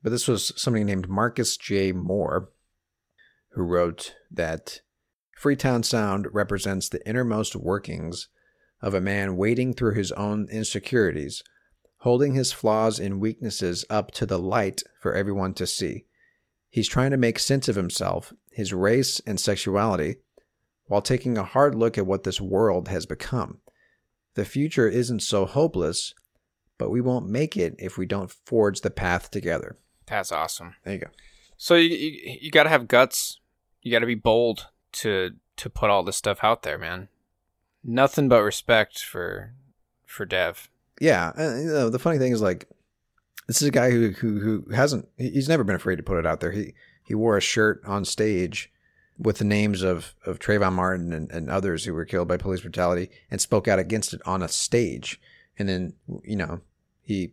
[0.02, 1.92] But this was somebody named Marcus J.
[1.92, 2.50] Moore
[3.50, 4.80] who wrote that
[5.36, 8.28] Freetown Sound represents the innermost workings
[8.80, 11.42] of a man wading through his own insecurities,
[11.98, 16.06] holding his flaws and weaknesses up to the light for everyone to see.
[16.68, 20.16] He's trying to make sense of himself, his race, and sexuality,
[20.86, 23.61] while taking a hard look at what this world has become.
[24.34, 26.14] The future isn't so hopeless,
[26.78, 29.76] but we won't make it if we don't forge the path together.
[30.06, 30.74] That's awesome.
[30.84, 31.08] There you go.
[31.56, 33.40] So you you, you got to have guts.
[33.82, 37.08] You got to be bold to to put all this stuff out there, man.
[37.84, 39.54] Nothing but respect for
[40.06, 40.68] for Dev.
[41.00, 42.68] Yeah, uh, you know, the funny thing is like
[43.46, 46.26] this is a guy who who who hasn't he's never been afraid to put it
[46.26, 46.52] out there.
[46.52, 46.74] He
[47.04, 48.71] he wore a shirt on stage
[49.22, 52.60] with the names of of Trayvon Martin and, and others who were killed by police
[52.60, 55.20] brutality and spoke out against it on a stage.
[55.58, 55.94] And then
[56.24, 56.60] you know
[57.02, 57.32] he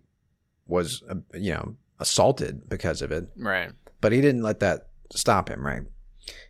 [0.68, 3.72] was uh, you know assaulted because of it, Right.
[4.02, 5.66] but he didn't let that stop him.
[5.66, 5.84] Right?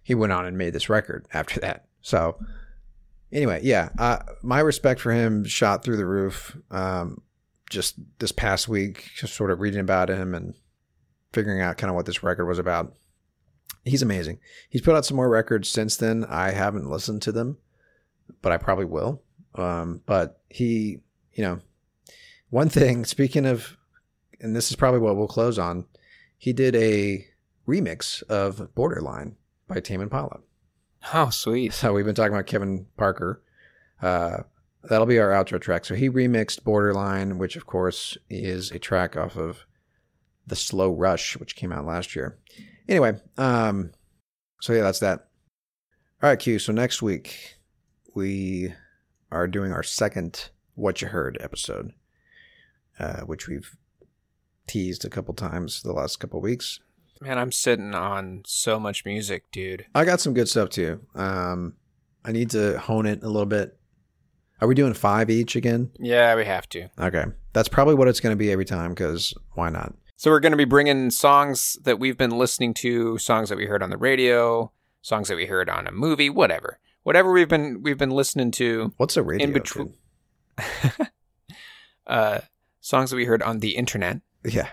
[0.03, 1.85] He went on and made this record after that.
[2.01, 2.37] So
[3.31, 6.57] anyway, yeah, uh, my respect for him shot through the roof.
[6.71, 7.21] Um,
[7.69, 10.55] just this past week, just sort of reading about him and
[11.33, 12.95] figuring out kind of what this record was about.
[13.85, 14.39] He's amazing.
[14.69, 16.25] He's put out some more records since then.
[16.25, 17.57] I haven't listened to them,
[18.41, 19.21] but I probably will.
[19.55, 20.99] Um, but he,
[21.33, 21.59] you know,
[22.49, 23.05] one thing.
[23.05, 23.77] Speaking of
[24.39, 25.85] and this is probably what we'll close on.
[26.37, 27.27] He did a
[27.67, 29.35] remix of Borderline
[29.67, 30.39] by Tame Impala.
[31.13, 31.73] Oh, sweet.
[31.73, 33.41] So we've been talking about Kevin Parker.
[34.01, 34.43] Uh,
[34.83, 35.85] that'll be our outro track.
[35.85, 39.65] So he remixed Borderline, which of course is a track off of
[40.47, 42.37] The Slow Rush, which came out last year.
[42.89, 43.91] Anyway, um,
[44.61, 45.27] so yeah, that's that.
[46.23, 46.57] All right, Q.
[46.57, 47.57] So next week
[48.15, 48.73] we
[49.31, 51.93] are doing our second What You Heard episode,
[52.99, 53.77] uh, which we've
[54.65, 56.79] teased a couple times the last couple weeks.
[57.21, 59.85] Man, I'm sitting on so much music, dude.
[59.93, 61.01] I got some good stuff too.
[61.13, 61.75] Um,
[62.25, 63.77] I need to hone it a little bit.
[64.61, 65.91] Are we doing five each again?
[65.99, 66.89] Yeah, we have to.
[66.99, 68.91] Okay, that's probably what it's going to be every time.
[68.91, 69.93] Because why not?
[70.19, 73.67] So we're going to be bringing songs that we've been listening to, songs that we
[73.67, 74.69] heard on the radio,
[75.01, 78.93] songs that we heard on a movie, whatever, whatever we've been we've been listening to.
[78.97, 79.47] What's a radio?
[79.47, 79.93] In between,
[82.07, 82.39] uh,
[82.81, 84.19] songs that we heard on the internet.
[84.43, 84.65] Yeah.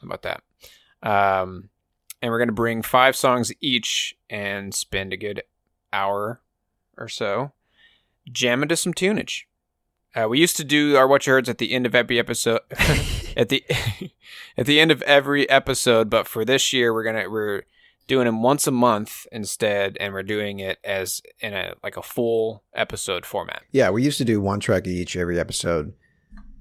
[0.00, 0.42] How about that?
[1.02, 1.68] Um,
[2.22, 5.42] and we're going to bring five songs each and spend a good
[5.92, 6.40] hour
[6.96, 7.52] or so
[8.32, 9.42] jamming to some tunage.
[10.14, 12.60] Uh, we used to do our what you heards at the end of every episode.
[13.36, 13.64] at the
[14.56, 17.62] at the end of every episode, but for this year, we're gonna we're
[18.06, 22.02] doing them once a month instead, and we're doing it as in a like a
[22.02, 23.62] full episode format.
[23.72, 25.94] Yeah, we used to do one track each every episode,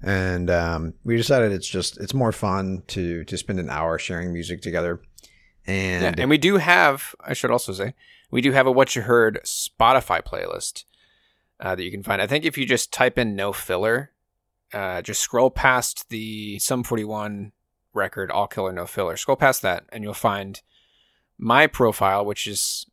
[0.01, 4.33] and um, we decided it's just it's more fun to to spend an hour sharing
[4.33, 5.01] music together.
[5.65, 7.93] And Yeah, and we do have, I should also say,
[8.29, 10.83] we do have a What You Heard Spotify playlist
[11.59, 12.21] uh, that you can find.
[12.21, 14.11] I think if you just type in no filler,
[14.73, 17.51] uh, just scroll past the Sum 41
[17.93, 20.61] record, All Killer No Filler, scroll past that, and you'll find
[21.37, 22.85] my profile, which is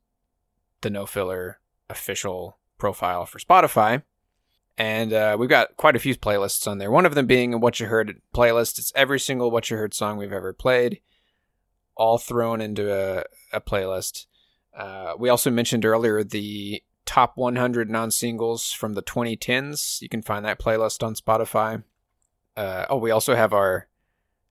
[0.82, 1.58] the no filler
[1.88, 4.02] official profile for Spotify.
[4.78, 6.90] And uh, we've got quite a few playlists on there.
[6.90, 8.78] One of them being a What You Heard playlist.
[8.78, 11.00] It's every single What You Heard song we've ever played
[11.96, 14.24] all thrown into a, a playlist.
[14.74, 20.00] Uh, we also mentioned earlier the top 100 non singles from the 2010s.
[20.00, 21.82] You can find that playlist on Spotify.
[22.56, 23.88] Uh, oh, we also have our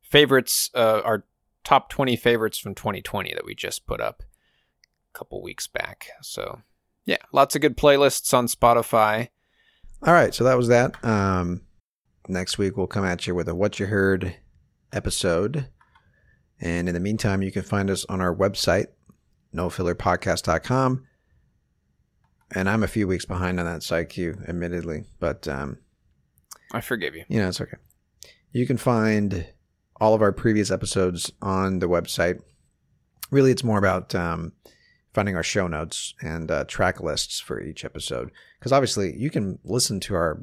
[0.02, 1.24] favorites, uh, our
[1.64, 6.10] top 20 favorites from 2020 that we just put up a couple weeks back.
[6.22, 6.60] So,
[7.06, 9.30] yeah, lots of good playlists on Spotify.
[10.06, 11.02] all right, so that was that.
[11.06, 11.62] Um,
[12.28, 14.36] next week we'll come at you with a what you heard
[14.92, 15.70] episode,
[16.60, 18.88] and in the meantime, you can find us on our website,
[19.56, 21.06] nofillerpodcast.com.
[22.56, 25.78] And I'm a few weeks behind on that site, Q, admittedly, but um,
[26.72, 27.26] I forgive you.
[27.28, 27.78] you know, it's okay.
[28.52, 29.48] You can find
[30.02, 32.42] all of our previous episodes on the website.
[33.30, 34.54] Really, it's more about um,
[35.14, 38.32] finding our show notes and uh, track lists for each episode.
[38.58, 40.42] Because obviously, you can listen to our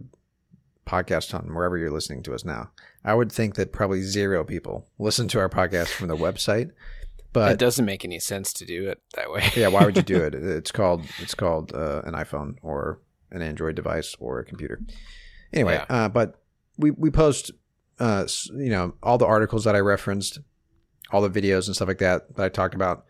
[0.87, 2.71] podcast on wherever you're listening to us now.
[3.05, 6.71] I would think that probably zero people listen to our podcast from the website.
[7.43, 9.45] It doesn't make any sense to do it that way.
[9.57, 10.35] yeah, why would you do it?
[10.35, 14.81] It's called it's called uh, an iPhone or an Android device or a computer.
[15.53, 15.87] Anyway, Yeah.
[15.89, 16.41] uh, but
[16.79, 17.51] we we post
[17.99, 20.39] uh, you know all the articles that I referenced,
[21.11, 23.05] all the videos and stuff like that that I talked about.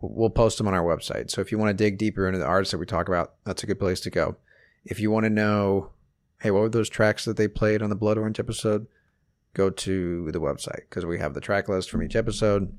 [0.00, 1.30] We'll post them on our website.
[1.30, 3.62] So if you want to dig deeper into the artists that we talk about, that's
[3.62, 4.36] a good place to go.
[4.84, 5.90] If you want to know,
[6.40, 8.88] hey, what were those tracks that they played on the Blood Orange episode?
[9.54, 12.76] Go to the website because we have the track list from each episode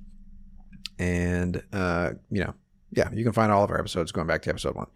[1.00, 2.54] and uh, you know,
[2.92, 4.88] yeah, you can find all of our episodes going back to episode one.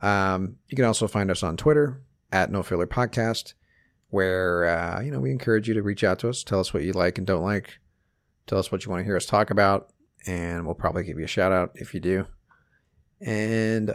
[0.00, 2.00] Um, you can also find us on Twitter
[2.32, 3.54] at No Filler Podcast,
[4.10, 6.82] where uh, you know we encourage you to reach out to us, tell us what
[6.82, 7.78] you like and don't like,
[8.46, 9.90] tell us what you want to hear us talk about,
[10.26, 12.26] and we'll probably give you a shout out if you do.
[13.20, 13.94] And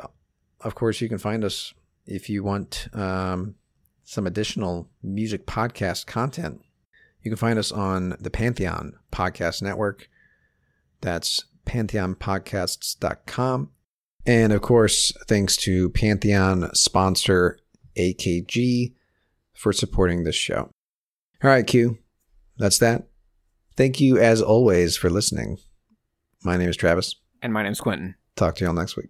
[0.61, 1.73] of course, you can find us
[2.05, 3.55] if you want um,
[4.03, 6.61] some additional music podcast content.
[7.21, 10.09] You can find us on the Pantheon Podcast Network.
[11.03, 13.69] That's pantheonpodcasts.com.
[14.25, 17.59] And of course, thanks to Pantheon sponsor
[17.97, 18.93] AKG
[19.53, 20.69] for supporting this show.
[21.43, 21.97] All right, Q.
[22.57, 23.09] That's that.
[23.75, 25.57] Thank you, as always, for listening.
[26.41, 27.15] My name is Travis.
[27.41, 28.15] And my name is Quentin.
[28.37, 29.09] Talk to you all next week.